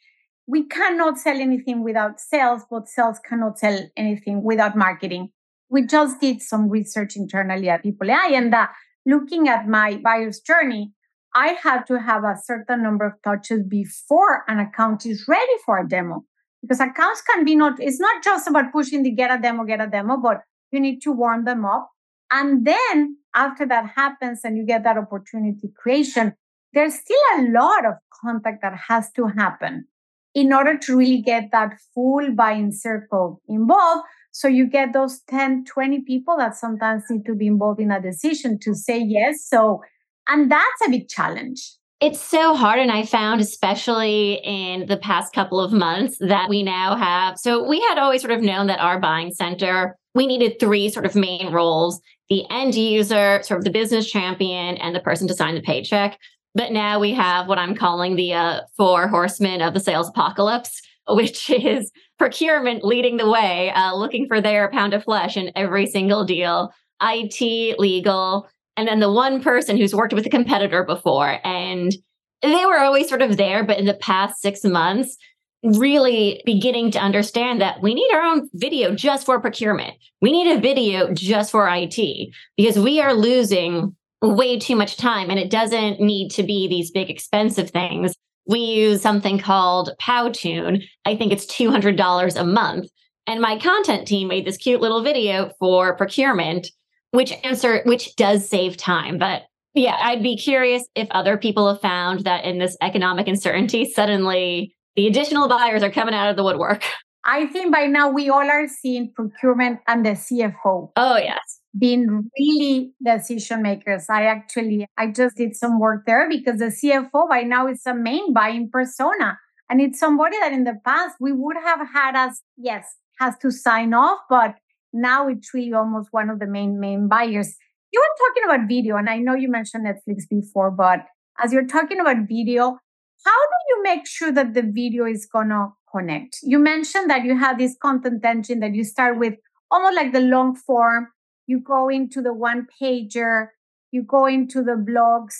we 0.49 0.63
cannot 0.63 1.19
sell 1.19 1.39
anything 1.39 1.83
without 1.83 2.19
sales, 2.19 2.63
but 2.71 2.87
sales 2.87 3.19
cannot 3.19 3.59
sell 3.59 3.79
anything 3.95 4.43
without 4.43 4.75
marketing. 4.75 5.29
We 5.69 5.85
just 5.85 6.19
did 6.19 6.41
some 6.41 6.69
research 6.69 7.15
internally 7.15 7.69
at 7.69 7.83
People 7.83 8.09
AI, 8.09 8.31
and 8.33 8.53
uh, 8.55 8.65
looking 9.05 9.47
at 9.47 9.67
my 9.67 9.97
buyer's 10.03 10.39
journey, 10.39 10.91
I 11.35 11.49
had 11.49 11.83
to 11.83 11.99
have 11.99 12.23
a 12.23 12.35
certain 12.43 12.81
number 12.81 13.05
of 13.05 13.13
touches 13.23 13.61
before 13.63 14.43
an 14.47 14.59
account 14.59 15.05
is 15.05 15.25
ready 15.27 15.57
for 15.63 15.77
a 15.77 15.87
demo. 15.87 16.25
Because 16.63 16.79
accounts 16.79 17.21
can 17.21 17.45
be 17.45 17.55
not, 17.55 17.79
it's 17.79 17.99
not 17.99 18.23
just 18.23 18.47
about 18.47 18.71
pushing 18.71 19.03
the 19.03 19.11
get 19.11 19.31
a 19.31 19.39
demo, 19.39 19.65
get 19.65 19.79
a 19.79 19.87
demo, 19.87 20.17
but 20.17 20.41
you 20.71 20.79
need 20.79 20.99
to 21.03 21.11
warm 21.11 21.45
them 21.45 21.63
up. 21.63 21.91
And 22.31 22.65
then 22.65 23.17
after 23.35 23.67
that 23.67 23.91
happens 23.95 24.41
and 24.43 24.57
you 24.57 24.65
get 24.65 24.83
that 24.83 24.97
opportunity 24.97 25.71
creation, 25.77 26.33
there's 26.73 26.95
still 26.95 27.17
a 27.37 27.45
lot 27.51 27.85
of 27.85 27.93
contact 28.25 28.63
that 28.63 28.75
has 28.87 29.11
to 29.11 29.27
happen 29.27 29.85
in 30.33 30.53
order 30.53 30.77
to 30.77 30.97
really 30.97 31.21
get 31.21 31.49
that 31.51 31.73
full 31.93 32.31
buying 32.33 32.71
circle 32.71 33.41
involved. 33.47 34.03
So 34.31 34.47
you 34.47 34.67
get 34.67 34.93
those 34.93 35.21
10, 35.29 35.65
20 35.65 36.01
people 36.01 36.37
that 36.37 36.55
sometimes 36.55 37.03
need 37.09 37.25
to 37.25 37.35
be 37.35 37.47
involved 37.47 37.79
in 37.79 37.91
a 37.91 38.01
decision 38.01 38.59
to 38.59 38.75
say 38.75 38.99
yes. 38.99 39.43
So, 39.43 39.81
and 40.27 40.51
that's 40.51 40.81
a 40.85 40.89
big 40.89 41.09
challenge 41.09 41.75
It's 41.99 42.21
so 42.21 42.55
hard. 42.55 42.79
And 42.79 42.91
I 42.91 43.05
found, 43.05 43.41
especially 43.41 44.39
in 44.43 44.85
the 44.85 44.97
past 44.97 45.33
couple 45.33 45.59
of 45.59 45.73
months, 45.73 46.17
that 46.19 46.47
we 46.47 46.63
now 46.63 46.95
have. 46.95 47.37
So 47.39 47.67
we 47.67 47.81
had 47.89 47.97
always 47.97 48.21
sort 48.21 48.31
of 48.31 48.41
known 48.41 48.67
that 48.67 48.79
our 48.79 48.99
buying 48.99 49.33
center, 49.33 49.97
we 50.13 50.27
needed 50.27 50.59
three 50.59 50.89
sort 50.89 51.05
of 51.05 51.15
main 51.15 51.51
roles 51.51 51.99
the 52.29 52.45
end 52.51 52.75
user, 52.75 53.41
sort 53.43 53.59
of 53.59 53.63
the 53.63 53.71
business 53.71 54.09
champion, 54.09 54.77
and 54.77 54.95
the 54.95 54.99
person 54.99 55.27
to 55.27 55.33
sign 55.33 55.55
the 55.55 55.61
paycheck. 55.61 56.17
But 56.55 56.71
now 56.71 56.99
we 56.99 57.13
have 57.13 57.47
what 57.47 57.57
I'm 57.57 57.75
calling 57.75 58.15
the 58.15 58.33
uh, 58.33 58.61
four 58.75 59.07
horsemen 59.07 59.61
of 59.61 59.73
the 59.73 59.79
sales 59.79 60.09
apocalypse, 60.09 60.81
which 61.07 61.49
is 61.49 61.91
procurement 62.17 62.83
leading 62.83 63.17
the 63.17 63.29
way, 63.29 63.71
uh, 63.71 63.95
looking 63.95 64.27
for 64.27 64.41
their 64.41 64.69
pound 64.71 64.93
of 64.93 65.03
flesh 65.03 65.37
in 65.37 65.51
every 65.55 65.85
single 65.85 66.25
deal, 66.25 66.71
IT, 67.01 67.79
legal, 67.79 68.49
and 68.77 68.87
then 68.87 68.99
the 68.99 69.11
one 69.11 69.41
person 69.41 69.77
who's 69.77 69.95
worked 69.95 70.13
with 70.13 70.25
a 70.25 70.29
competitor 70.29 70.83
before. 70.83 71.39
And 71.43 71.93
they 72.41 72.65
were 72.65 72.79
always 72.79 73.09
sort 73.09 73.21
of 73.21 73.37
there, 73.37 73.63
but 73.63 73.77
in 73.77 73.85
the 73.85 73.93
past 73.95 74.41
six 74.41 74.63
months, 74.63 75.17
really 75.63 76.41
beginning 76.45 76.91
to 76.91 76.99
understand 76.99 77.59
that 77.61 77.81
we 77.81 77.93
need 77.93 78.09
our 78.13 78.21
own 78.21 78.49
video 78.53 78.95
just 78.95 79.25
for 79.25 79.39
procurement. 79.41 79.93
We 80.21 80.31
need 80.31 80.55
a 80.55 80.61
video 80.61 81.13
just 81.13 81.51
for 81.51 81.69
IT 81.69 82.29
because 82.55 82.79
we 82.79 83.01
are 83.01 83.13
losing 83.13 83.95
way 84.21 84.59
too 84.59 84.75
much 84.75 84.97
time 84.97 85.29
and 85.29 85.39
it 85.39 85.49
doesn't 85.49 85.99
need 85.99 86.29
to 86.29 86.43
be 86.43 86.67
these 86.67 86.91
big 86.91 87.09
expensive 87.09 87.69
things. 87.69 88.15
We 88.47 88.59
use 88.59 89.01
something 89.01 89.39
called 89.39 89.91
Powtoon. 90.01 90.83
I 91.05 91.15
think 91.15 91.31
it's 91.31 91.45
$200 91.45 92.39
a 92.39 92.43
month. 92.43 92.89
And 93.27 93.41
my 93.41 93.59
content 93.59 94.07
team 94.07 94.27
made 94.27 94.45
this 94.45 94.57
cute 94.57 94.81
little 94.81 95.03
video 95.03 95.51
for 95.59 95.95
procurement 95.95 96.67
which 97.11 97.33
answer 97.43 97.81
which 97.85 98.15
does 98.15 98.47
save 98.47 98.77
time 98.77 99.17
but 99.17 99.43
yeah 99.73 99.97
i'd 100.03 100.23
be 100.23 100.37
curious 100.37 100.83
if 100.95 101.07
other 101.11 101.37
people 101.37 101.67
have 101.67 101.81
found 101.81 102.21
that 102.21 102.43
in 102.45 102.59
this 102.59 102.77
economic 102.81 103.27
uncertainty 103.27 103.89
suddenly 103.89 104.75
the 104.95 105.07
additional 105.07 105.47
buyers 105.47 105.83
are 105.83 105.91
coming 105.91 106.13
out 106.13 106.29
of 106.29 106.35
the 106.35 106.43
woodwork 106.43 106.83
i 107.25 107.47
think 107.47 107.73
by 107.73 107.85
now 107.85 108.09
we 108.09 108.29
all 108.29 108.49
are 108.49 108.67
seeing 108.67 109.11
procurement 109.13 109.79
and 109.87 110.05
the 110.05 110.11
cfo 110.11 110.91
oh 110.95 111.17
yes 111.17 111.58
being 111.77 112.29
really 112.37 112.93
decision 113.03 113.61
makers. 113.61 114.05
I 114.09 114.23
actually 114.23 114.87
i 114.97 115.07
just 115.07 115.37
did 115.37 115.55
some 115.55 115.79
work 115.79 116.05
there 116.05 116.27
because 116.29 116.59
the 116.59 116.65
cfo 116.65 117.29
by 117.29 117.41
now 117.41 117.67
is 117.67 117.81
a 117.85 117.93
main 117.93 118.33
buying 118.33 118.69
persona. 118.71 119.37
And 119.69 119.79
it's 119.79 119.99
somebody 119.99 120.35
that 120.39 120.51
in 120.51 120.63
the 120.63 120.79
past 120.83 121.17
we 121.19 121.31
would 121.31 121.57
have 121.63 121.87
had 121.93 122.15
as 122.15 122.41
yes 122.57 122.85
has 123.19 123.37
to 123.39 123.51
sign 123.51 123.93
off 123.93 124.19
but 124.29 124.55
now 124.93 125.27
it's 125.27 125.53
really 125.53 125.73
almost 125.73 126.09
one 126.11 126.29
of 126.29 126.39
the 126.39 126.47
main 126.47 126.79
main 126.79 127.07
buyers. 127.07 127.55
You 127.91 128.01
were 128.01 128.27
talking 128.27 128.43
about 128.45 128.67
video 128.67 128.97
and 128.97 129.09
i 129.09 129.17
know 129.17 129.35
you 129.35 129.49
mentioned 129.49 129.85
netflix 129.85 130.23
before 130.29 130.71
but 130.71 131.05
as 131.43 131.53
you're 131.53 131.67
talking 131.67 131.99
about 131.99 132.27
video 132.27 132.77
how 133.25 133.31
do 133.31 133.57
you 133.69 133.83
make 133.83 134.07
sure 134.07 134.31
that 134.31 134.53
the 134.53 134.61
video 134.61 135.05
is 135.05 135.25
gonna 135.25 135.69
connect? 135.93 136.37
You 136.43 136.59
mentioned 136.59 137.09
that 137.09 137.23
you 137.23 137.37
have 137.37 137.57
this 137.57 137.75
content 137.81 138.23
engine 138.23 138.59
that 138.59 138.75
you 138.75 138.83
start 138.83 139.17
with 139.19 139.35
almost 139.71 139.95
like 139.95 140.13
the 140.13 140.21
long 140.21 140.55
form 140.55 141.07
you 141.49 141.59
go 141.59 141.89
into 141.89 142.21
the 142.21 142.33
one 142.33 142.67
pager 142.81 143.47
you 143.91 144.03
go 144.03 144.25
into 144.25 144.61
the 144.63 144.77
blogs 144.89 145.33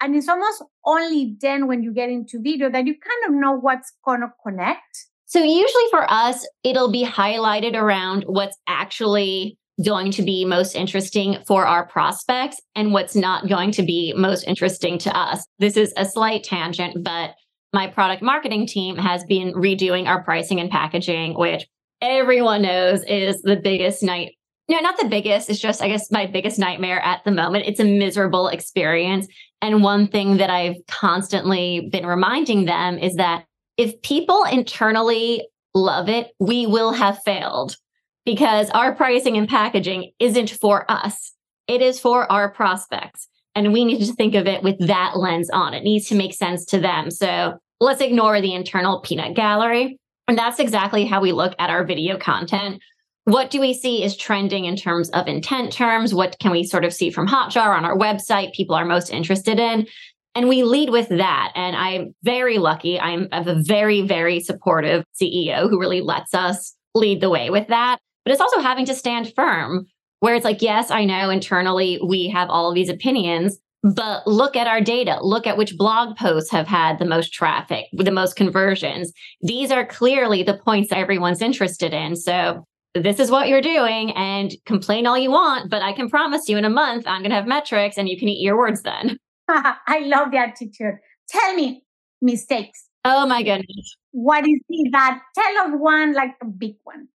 and 0.00 0.14
it's 0.14 0.28
almost 0.28 0.62
only 0.84 1.36
then 1.40 1.66
when 1.66 1.82
you 1.82 1.92
get 1.92 2.08
into 2.08 2.40
video 2.40 2.70
that 2.70 2.86
you 2.86 2.94
kind 2.94 3.22
of 3.28 3.40
know 3.40 3.52
what's 3.52 3.92
gonna 4.04 4.32
connect 4.44 5.06
so, 5.28 5.42
usually 5.42 5.84
for 5.90 6.08
us, 6.08 6.46
it'll 6.62 6.90
be 6.90 7.04
highlighted 7.04 7.74
around 7.74 8.24
what's 8.28 8.56
actually 8.68 9.58
going 9.84 10.12
to 10.12 10.22
be 10.22 10.44
most 10.44 10.74
interesting 10.74 11.38
for 11.46 11.66
our 11.66 11.84
prospects 11.84 12.60
and 12.76 12.92
what's 12.92 13.16
not 13.16 13.48
going 13.48 13.72
to 13.72 13.82
be 13.82 14.14
most 14.16 14.44
interesting 14.44 14.98
to 14.98 15.14
us. 15.14 15.44
This 15.58 15.76
is 15.76 15.92
a 15.96 16.04
slight 16.04 16.44
tangent, 16.44 17.02
but 17.02 17.34
my 17.72 17.88
product 17.88 18.22
marketing 18.22 18.66
team 18.66 18.96
has 18.96 19.24
been 19.24 19.52
redoing 19.52 20.06
our 20.06 20.22
pricing 20.22 20.60
and 20.60 20.70
packaging, 20.70 21.34
which 21.34 21.66
everyone 22.00 22.62
knows 22.62 23.02
is 23.08 23.42
the 23.42 23.56
biggest 23.56 24.04
night. 24.04 24.35
No, 24.68 24.80
not 24.80 24.98
the 24.98 25.08
biggest. 25.08 25.48
It's 25.48 25.60
just, 25.60 25.80
I 25.80 25.88
guess, 25.88 26.10
my 26.10 26.26
biggest 26.26 26.58
nightmare 26.58 27.00
at 27.00 27.22
the 27.24 27.30
moment. 27.30 27.66
It's 27.66 27.78
a 27.78 27.84
miserable 27.84 28.48
experience. 28.48 29.28
And 29.62 29.82
one 29.82 30.08
thing 30.08 30.38
that 30.38 30.50
I've 30.50 30.76
constantly 30.88 31.88
been 31.92 32.04
reminding 32.04 32.64
them 32.64 32.98
is 32.98 33.14
that 33.14 33.44
if 33.76 34.00
people 34.02 34.44
internally 34.44 35.46
love 35.74 36.08
it, 36.08 36.32
we 36.40 36.66
will 36.66 36.92
have 36.92 37.22
failed 37.22 37.76
because 38.24 38.68
our 38.70 38.94
pricing 38.94 39.36
and 39.36 39.48
packaging 39.48 40.10
isn't 40.18 40.50
for 40.50 40.90
us. 40.90 41.32
It 41.68 41.80
is 41.80 42.00
for 42.00 42.30
our 42.30 42.50
prospects. 42.50 43.28
And 43.54 43.72
we 43.72 43.84
need 43.84 44.04
to 44.04 44.12
think 44.12 44.34
of 44.34 44.46
it 44.46 44.62
with 44.62 44.78
that 44.86 45.16
lens 45.16 45.48
on. 45.50 45.74
It 45.74 45.84
needs 45.84 46.08
to 46.08 46.14
make 46.14 46.34
sense 46.34 46.64
to 46.66 46.80
them. 46.80 47.10
So 47.10 47.58
let's 47.80 48.00
ignore 48.00 48.40
the 48.40 48.54
internal 48.54 49.00
peanut 49.00 49.34
gallery. 49.34 49.98
And 50.28 50.36
that's 50.36 50.58
exactly 50.58 51.06
how 51.06 51.20
we 51.20 51.32
look 51.32 51.54
at 51.58 51.70
our 51.70 51.84
video 51.84 52.18
content. 52.18 52.82
What 53.26 53.50
do 53.50 53.60
we 53.60 53.74
see 53.74 54.04
is 54.04 54.16
trending 54.16 54.66
in 54.66 54.76
terms 54.76 55.10
of 55.10 55.26
intent 55.26 55.72
terms? 55.72 56.14
What 56.14 56.38
can 56.38 56.52
we 56.52 56.62
sort 56.62 56.84
of 56.84 56.94
see 56.94 57.10
from 57.10 57.26
Hotjar 57.26 57.76
on 57.76 57.84
our 57.84 57.98
website 57.98 58.52
people 58.52 58.76
are 58.76 58.84
most 58.84 59.10
interested 59.10 59.58
in? 59.58 59.88
And 60.36 60.48
we 60.48 60.62
lead 60.62 60.90
with 60.90 61.08
that. 61.08 61.50
And 61.56 61.74
I'm 61.74 62.14
very 62.22 62.58
lucky. 62.58 63.00
I'm 63.00 63.26
a 63.32 63.60
very, 63.60 64.02
very 64.02 64.38
supportive 64.38 65.02
CEO 65.20 65.68
who 65.68 65.80
really 65.80 66.02
lets 66.02 66.34
us 66.34 66.76
lead 66.94 67.20
the 67.20 67.28
way 67.28 67.50
with 67.50 67.66
that. 67.66 67.98
But 68.24 68.30
it's 68.30 68.40
also 68.40 68.60
having 68.60 68.84
to 68.86 68.94
stand 68.94 69.32
firm, 69.34 69.86
where 70.20 70.36
it's 70.36 70.44
like, 70.44 70.62
yes, 70.62 70.92
I 70.92 71.04
know 71.04 71.28
internally 71.28 71.98
we 72.06 72.28
have 72.28 72.48
all 72.48 72.68
of 72.68 72.76
these 72.76 72.88
opinions, 72.88 73.58
but 73.82 74.24
look 74.28 74.54
at 74.54 74.68
our 74.68 74.80
data. 74.80 75.18
Look 75.20 75.48
at 75.48 75.56
which 75.56 75.76
blog 75.76 76.16
posts 76.16 76.52
have 76.52 76.68
had 76.68 77.00
the 77.00 77.04
most 77.04 77.32
traffic, 77.32 77.86
the 77.92 78.12
most 78.12 78.36
conversions. 78.36 79.12
These 79.42 79.72
are 79.72 79.84
clearly 79.84 80.44
the 80.44 80.58
points 80.58 80.92
everyone's 80.92 81.42
interested 81.42 81.92
in. 81.92 82.14
So 82.14 82.64
this 83.00 83.20
is 83.20 83.30
what 83.30 83.48
you're 83.48 83.60
doing 83.60 84.12
and 84.12 84.52
complain 84.64 85.06
all 85.06 85.18
you 85.18 85.30
want, 85.30 85.70
but 85.70 85.82
I 85.82 85.92
can 85.92 86.08
promise 86.08 86.48
you 86.48 86.56
in 86.56 86.64
a 86.64 86.70
month, 86.70 87.06
I'm 87.06 87.22
going 87.22 87.30
to 87.30 87.36
have 87.36 87.46
metrics 87.46 87.96
and 87.96 88.08
you 88.08 88.18
can 88.18 88.28
eat 88.28 88.42
your 88.42 88.56
words 88.56 88.82
then. 88.82 89.18
I 89.48 90.00
love 90.06 90.30
the 90.30 90.38
attitude. 90.38 90.96
Tell 91.28 91.54
me 91.54 91.84
mistakes. 92.20 92.88
Oh 93.04 93.26
my 93.26 93.42
goodness. 93.42 93.96
What 94.12 94.44
is 94.46 94.60
that? 94.92 95.20
Tell 95.34 95.58
us 95.58 95.70
one, 95.76 96.12
like 96.12 96.34
a 96.42 96.46
big 96.46 96.74
one. 96.84 97.08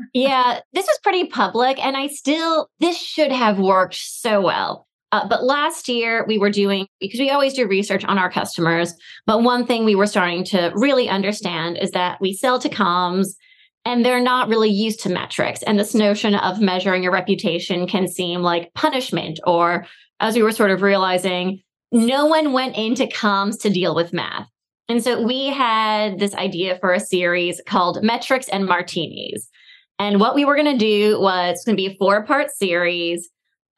yeah, 0.14 0.60
this 0.72 0.86
was 0.86 0.98
pretty 1.02 1.26
public, 1.26 1.82
and 1.84 1.96
I 1.96 2.08
still, 2.08 2.68
this 2.78 2.98
should 2.98 3.32
have 3.32 3.58
worked 3.58 3.94
so 3.94 4.40
well. 4.40 4.86
Uh, 5.12 5.26
but 5.26 5.42
last 5.42 5.88
year 5.88 6.24
we 6.28 6.38
were 6.38 6.50
doing, 6.50 6.86
because 7.00 7.18
we 7.18 7.30
always 7.30 7.54
do 7.54 7.66
research 7.66 8.04
on 8.04 8.18
our 8.18 8.30
customers. 8.30 8.94
But 9.26 9.42
one 9.42 9.66
thing 9.66 9.84
we 9.84 9.96
were 9.96 10.06
starting 10.06 10.44
to 10.46 10.70
really 10.74 11.08
understand 11.08 11.78
is 11.78 11.90
that 11.92 12.20
we 12.20 12.32
sell 12.32 12.58
to 12.60 12.68
comms 12.68 13.34
and 13.84 14.04
they're 14.04 14.20
not 14.20 14.48
really 14.48 14.70
used 14.70 15.00
to 15.00 15.08
metrics. 15.08 15.62
And 15.62 15.78
this 15.78 15.94
notion 15.94 16.34
of 16.34 16.60
measuring 16.60 17.02
your 17.02 17.12
reputation 17.12 17.86
can 17.86 18.06
seem 18.08 18.42
like 18.42 18.72
punishment, 18.74 19.40
or 19.46 19.86
as 20.20 20.34
we 20.34 20.42
were 20.42 20.52
sort 20.52 20.70
of 20.70 20.82
realizing, 20.82 21.60
no 21.92 22.26
one 22.26 22.52
went 22.52 22.76
into 22.76 23.06
comms 23.06 23.60
to 23.62 23.70
deal 23.70 23.94
with 23.94 24.12
math. 24.12 24.48
And 24.88 25.02
so 25.02 25.22
we 25.22 25.46
had 25.46 26.18
this 26.18 26.34
idea 26.34 26.78
for 26.80 26.92
a 26.92 27.00
series 27.00 27.60
called 27.66 28.02
Metrics 28.02 28.48
and 28.48 28.66
Martinis. 28.66 29.48
And 29.98 30.18
what 30.18 30.34
we 30.34 30.44
were 30.44 30.56
going 30.56 30.72
to 30.72 30.78
do 30.78 31.20
was 31.20 31.62
going 31.64 31.76
to 31.76 31.80
be 31.80 31.94
a 31.94 31.96
four 31.96 32.24
part 32.24 32.50
series. 32.50 33.30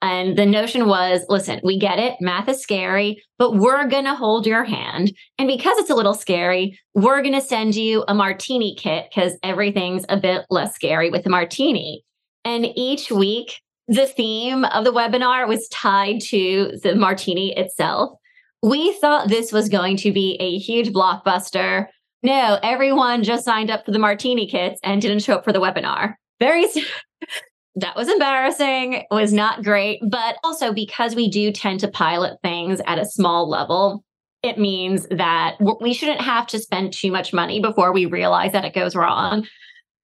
And 0.02 0.36
the 0.36 0.44
notion 0.44 0.88
was 0.88 1.24
listen, 1.28 1.60
we 1.62 1.78
get 1.78 2.00
it. 2.00 2.16
Math 2.20 2.48
is 2.48 2.60
scary, 2.60 3.22
but 3.38 3.54
we're 3.54 3.86
going 3.86 4.04
to 4.04 4.16
hold 4.16 4.46
your 4.46 4.64
hand. 4.64 5.12
And 5.38 5.46
because 5.46 5.78
it's 5.78 5.90
a 5.90 5.94
little 5.94 6.12
scary, 6.12 6.78
we're 6.92 7.22
going 7.22 7.34
to 7.34 7.40
send 7.40 7.76
you 7.76 8.04
a 8.08 8.14
martini 8.14 8.74
kit 8.74 9.06
because 9.08 9.38
everything's 9.44 10.04
a 10.08 10.16
bit 10.16 10.44
less 10.50 10.74
scary 10.74 11.08
with 11.08 11.24
a 11.24 11.30
martini. 11.30 12.04
And 12.44 12.66
each 12.74 13.12
week, 13.12 13.60
the 13.86 14.06
theme 14.06 14.64
of 14.64 14.84
the 14.84 14.92
webinar 14.92 15.46
was 15.46 15.68
tied 15.68 16.20
to 16.22 16.78
the 16.82 16.96
martini 16.96 17.56
itself. 17.56 18.18
We 18.60 18.92
thought 18.94 19.28
this 19.28 19.52
was 19.52 19.68
going 19.68 19.98
to 19.98 20.12
be 20.12 20.36
a 20.40 20.58
huge 20.58 20.92
blockbuster. 20.92 21.86
No, 22.24 22.58
everyone 22.62 23.22
just 23.22 23.44
signed 23.44 23.70
up 23.70 23.84
for 23.84 23.92
the 23.92 23.98
martini 23.98 24.48
kits 24.48 24.80
and 24.82 25.00
didn't 25.00 25.20
show 25.20 25.34
up 25.34 25.44
for 25.44 25.52
the 25.52 25.60
webinar. 25.60 26.14
Very 26.40 26.66
that 27.76 27.96
was 27.96 28.08
embarrassing. 28.08 29.04
Was 29.11 29.32
not 29.32 29.62
great, 29.62 30.00
but 30.08 30.37
also 30.44 30.72
because 30.72 31.14
we 31.14 31.28
do 31.28 31.52
tend 31.52 31.80
to 31.80 31.88
pilot 31.88 32.38
things 32.42 32.80
at 32.87 32.98
a 32.98 33.06
small 33.06 33.48
level, 33.48 34.04
it 34.42 34.58
means 34.58 35.06
that 35.11 35.56
we 35.80 35.94
shouldn't 35.94 36.20
have 36.20 36.46
to 36.48 36.58
spend 36.58 36.92
too 36.92 37.12
much 37.12 37.32
money 37.32 37.61
before 37.61 37.92
we 37.92 38.06
realize 38.06 38.52
that 38.52 38.64
it 38.64 38.74
goes 38.74 38.96
wrong. 38.96 39.46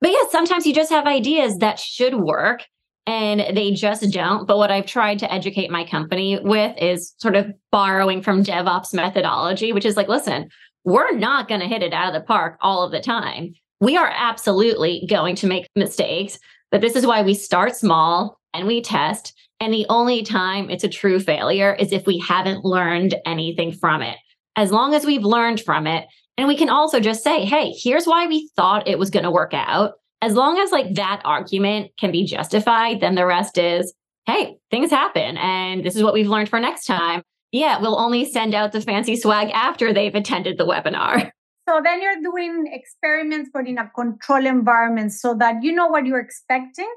But 0.01 0.13
yeah, 0.13 0.29
sometimes 0.31 0.67
you 0.67 0.73
just 0.73 0.91
have 0.91 1.07
ideas 1.07 1.59
that 1.59 1.79
should 1.79 2.15
work 2.15 2.65
and 3.07 3.57
they 3.57 3.73
just 3.73 4.11
don't. 4.13 4.47
But 4.47 4.59
what 4.59 4.71
I've 4.71 4.87
tried 4.87 5.19
to 5.21 5.33
educate 5.33 5.71
my 5.71 5.85
company 5.85 6.39
with 6.41 6.77
is 6.81 7.15
sort 7.19 7.37
of 7.37 7.53
borrowing 7.73 8.23
from 8.23 8.45
DevOps 8.45 8.95
methodology, 8.95 9.73
which 9.73 9.87
is 9.87 9.97
like, 9.97 10.09
listen, 10.09 10.51
we're 10.85 11.17
not 11.17 11.49
going 11.49 11.61
to 11.61 11.67
hit 11.67 11.83
it 11.83 11.93
out 11.93 12.15
of 12.15 12.21
the 12.21 12.27
park 12.27 12.59
all 12.61 12.85
of 12.85 12.93
the 12.93 13.01
time. 13.01 13.55
We 13.81 13.97
are 13.97 14.13
absolutely 14.15 15.07
going 15.09 15.37
to 15.37 15.47
make 15.47 15.69
mistakes, 15.75 16.39
but 16.71 16.81
this 16.81 16.97
is 16.97 17.07
why 17.07 17.23
we 17.23 17.35
start 17.35 17.75
small 17.77 18.39
and 18.55 18.67
we 18.67 18.81
test. 18.81 19.35
And 19.61 19.73
the 19.73 19.87
only 19.89 20.23
time 20.23 20.71
it's 20.71 20.85
a 20.85 20.89
true 20.89 21.19
failure 21.19 21.75
is 21.75 21.93
if 21.93 22.07
we 22.07 22.19
haven't 22.19 22.65
learned 22.65 23.15
anything 23.27 23.73
from 23.73 24.03
it. 24.03 24.17
as 24.57 24.73
long 24.73 24.93
as 24.93 25.07
we've 25.07 25.25
learned 25.25 25.61
from 25.61 25.87
it. 25.87 26.07
And 26.37 26.49
we 26.49 26.57
can 26.57 26.69
also 26.69 26.99
just 26.99 27.23
say, 27.23 27.45
hey, 27.45 27.73
here's 27.81 28.07
why 28.07 28.27
we 28.27 28.51
thought 28.57 28.89
it 28.89 28.99
was 28.99 29.11
going 29.11 29.23
to 29.23 29.31
work 29.31 29.55
out. 29.55 29.93
As 30.21 30.35
long 30.35 30.59
as 30.59 30.73
like 30.73 30.95
that 30.95 31.23
argument 31.25 31.93
can 31.99 32.11
be 32.11 32.25
justified, 32.25 33.01
then 33.01 33.15
the 33.15 33.25
rest 33.25 33.57
is, 33.57 33.95
hey, 34.27 34.57
things 34.71 34.91
happen. 34.91 35.37
And 35.39 35.85
this 35.85 35.95
is 35.95 36.03
what 36.03 36.13
we've 36.13 36.29
learned 36.29 36.49
for 36.49 36.59
next 36.59 36.87
time. 36.87 37.23
Yeah, 37.53 37.81
we'll 37.81 37.99
only 37.99 38.31
send 38.31 38.53
out 38.55 38.73
the 38.73 38.81
fancy 38.81 39.17
swag 39.17 39.51
after 39.55 39.93
they've 39.93 40.15
attended 40.15 40.59
the 40.59 40.67
webinar. 40.67 41.31
So 41.69 41.83
then 41.85 42.01
you're 42.01 42.23
doing 42.23 42.71
experiments, 42.73 43.51
but 43.53 43.69
in 43.69 43.77
a 43.77 43.91
control 43.91 44.47
environment 44.47 45.13
so 45.13 45.35
that 45.35 45.63
you 45.63 45.71
know 45.71 45.89
what 45.89 46.07
you're 46.07 46.19
expecting. 46.19 46.91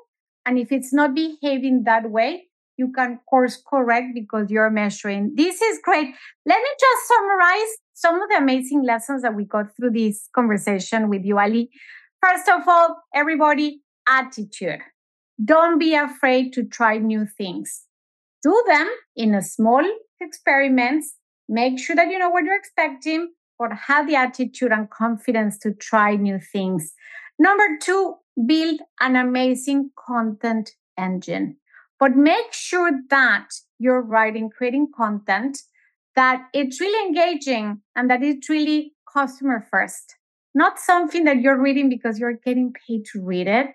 And 0.45 0.57
if 0.57 0.71
it's 0.71 0.93
not 0.93 1.13
behaving 1.13 1.83
that 1.83 2.09
way, 2.09 2.45
you 2.77 2.89
can 2.93 3.19
course 3.29 3.61
correct 3.69 4.07
because 4.13 4.49
you're 4.49 4.69
measuring. 4.69 5.33
This 5.35 5.61
is 5.61 5.79
great. 5.83 6.15
Let 6.45 6.57
me 6.61 6.69
just 6.79 7.07
summarize 7.09 7.71
some 7.93 8.21
of 8.21 8.29
the 8.29 8.37
amazing 8.37 8.83
lessons 8.83 9.23
that 9.23 9.35
we 9.35 9.43
got 9.43 9.75
through 9.75 9.91
this 9.91 10.29
conversation 10.33 11.09
with 11.09 11.25
you, 11.25 11.37
Ali. 11.37 11.69
First 12.23 12.47
of 12.47 12.61
all, 12.65 12.95
everybody, 13.13 13.81
attitude. 14.07 14.79
Don't 15.43 15.79
be 15.79 15.95
afraid 15.95 16.53
to 16.53 16.63
try 16.63 16.97
new 16.97 17.25
things. 17.25 17.83
Do 18.41 18.63
them 18.67 18.89
in 19.17 19.35
a 19.35 19.41
small 19.41 19.83
experiments. 20.21 21.15
Make 21.49 21.77
sure 21.77 21.97
that 21.97 22.07
you 22.07 22.17
know 22.17 22.29
what 22.29 22.45
you're 22.45 22.57
expecting 22.57 23.31
but 23.61 23.71
have 23.87 24.07
the 24.07 24.15
attitude 24.15 24.71
and 24.71 24.89
confidence 24.89 25.59
to 25.59 25.71
try 25.71 26.15
new 26.15 26.39
things. 26.39 26.95
Number 27.37 27.77
two, 27.79 28.15
build 28.47 28.79
an 28.99 29.15
amazing 29.15 29.91
content 29.95 30.71
engine. 30.97 31.57
But 31.99 32.15
make 32.15 32.51
sure 32.51 32.91
that 33.11 33.49
you're 33.77 34.01
writing, 34.01 34.49
creating 34.49 34.87
content 34.97 35.59
that 36.15 36.41
it's 36.55 36.81
really 36.81 37.07
engaging 37.07 37.81
and 37.95 38.09
that 38.09 38.23
it's 38.23 38.49
really 38.49 38.95
customer 39.13 39.67
first, 39.69 40.15
not 40.55 40.79
something 40.79 41.25
that 41.25 41.41
you're 41.41 41.61
reading 41.61 41.87
because 41.87 42.17
you're 42.17 42.39
getting 42.43 42.73
paid 42.87 43.05
to 43.13 43.21
read 43.23 43.47
it. 43.47 43.67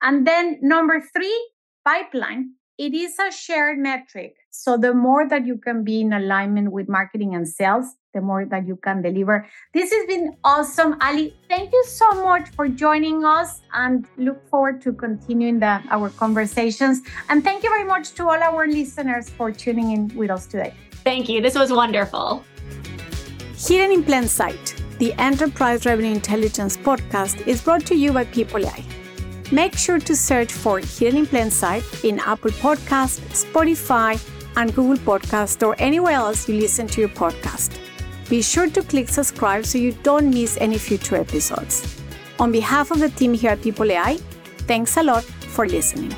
And 0.00 0.26
then 0.26 0.58
number 0.62 1.02
three, 1.14 1.50
pipeline. 1.84 2.54
It 2.76 2.92
is 2.92 3.16
a 3.20 3.30
shared 3.30 3.78
metric. 3.78 4.34
So 4.50 4.76
the 4.76 4.92
more 4.92 5.28
that 5.28 5.46
you 5.46 5.56
can 5.56 5.84
be 5.84 6.00
in 6.00 6.12
alignment 6.12 6.72
with 6.72 6.88
marketing 6.88 7.36
and 7.36 7.46
sales, 7.46 7.86
the 8.12 8.20
more 8.20 8.44
that 8.46 8.66
you 8.66 8.74
can 8.74 9.00
deliver. 9.00 9.46
This 9.72 9.92
has 9.92 10.06
been 10.06 10.36
awesome. 10.42 10.96
Ali, 11.00 11.36
thank 11.48 11.72
you 11.72 11.84
so 11.86 12.24
much 12.24 12.48
for 12.50 12.66
joining 12.68 13.24
us 13.24 13.60
and 13.74 14.06
look 14.16 14.44
forward 14.48 14.80
to 14.82 14.92
continuing 14.92 15.60
the, 15.60 15.82
our 15.90 16.10
conversations. 16.10 17.00
And 17.28 17.44
thank 17.44 17.62
you 17.62 17.70
very 17.70 17.84
much 17.84 18.12
to 18.14 18.28
all 18.28 18.42
our 18.42 18.66
listeners 18.66 19.30
for 19.30 19.52
tuning 19.52 19.92
in 19.92 20.16
with 20.16 20.30
us 20.30 20.46
today. 20.46 20.74
Thank 21.04 21.28
you. 21.28 21.40
This 21.40 21.54
was 21.54 21.72
wonderful. 21.72 22.44
Hidden 23.56 23.92
in 23.92 24.02
Plain 24.02 24.26
Sight, 24.26 24.82
the 24.98 25.12
Enterprise 25.14 25.86
Revenue 25.86 26.10
Intelligence 26.10 26.76
podcast 26.76 27.46
is 27.46 27.62
brought 27.62 27.86
to 27.86 27.94
you 27.94 28.12
by 28.12 28.24
People 28.24 28.66
AI. 28.66 29.03
Make 29.54 29.78
sure 29.78 30.00
to 30.00 30.16
search 30.16 30.52
for 30.52 30.80
Hidden 30.80 31.16
in 31.16 31.26
Plain 31.26 31.48
Sight 31.48 31.84
in 32.02 32.18
Apple 32.18 32.50
Podcast, 32.50 33.20
Spotify, 33.30 34.18
and 34.56 34.74
Google 34.74 34.96
Podcast 34.96 35.64
or 35.64 35.76
anywhere 35.78 36.14
else 36.14 36.48
you 36.48 36.58
listen 36.58 36.88
to 36.88 37.00
your 37.00 37.10
podcast. 37.10 37.78
Be 38.28 38.42
sure 38.42 38.68
to 38.68 38.82
click 38.82 39.08
subscribe 39.08 39.64
so 39.64 39.78
you 39.78 39.92
don't 40.02 40.34
miss 40.34 40.56
any 40.56 40.76
future 40.76 41.14
episodes. 41.14 42.02
On 42.40 42.50
behalf 42.50 42.90
of 42.90 42.98
the 42.98 43.10
team 43.10 43.32
here 43.32 43.52
at 43.52 43.62
People 43.62 43.92
AI, 43.92 44.16
thanks 44.66 44.96
a 44.96 45.04
lot 45.04 45.22
for 45.22 45.68
listening. 45.68 46.12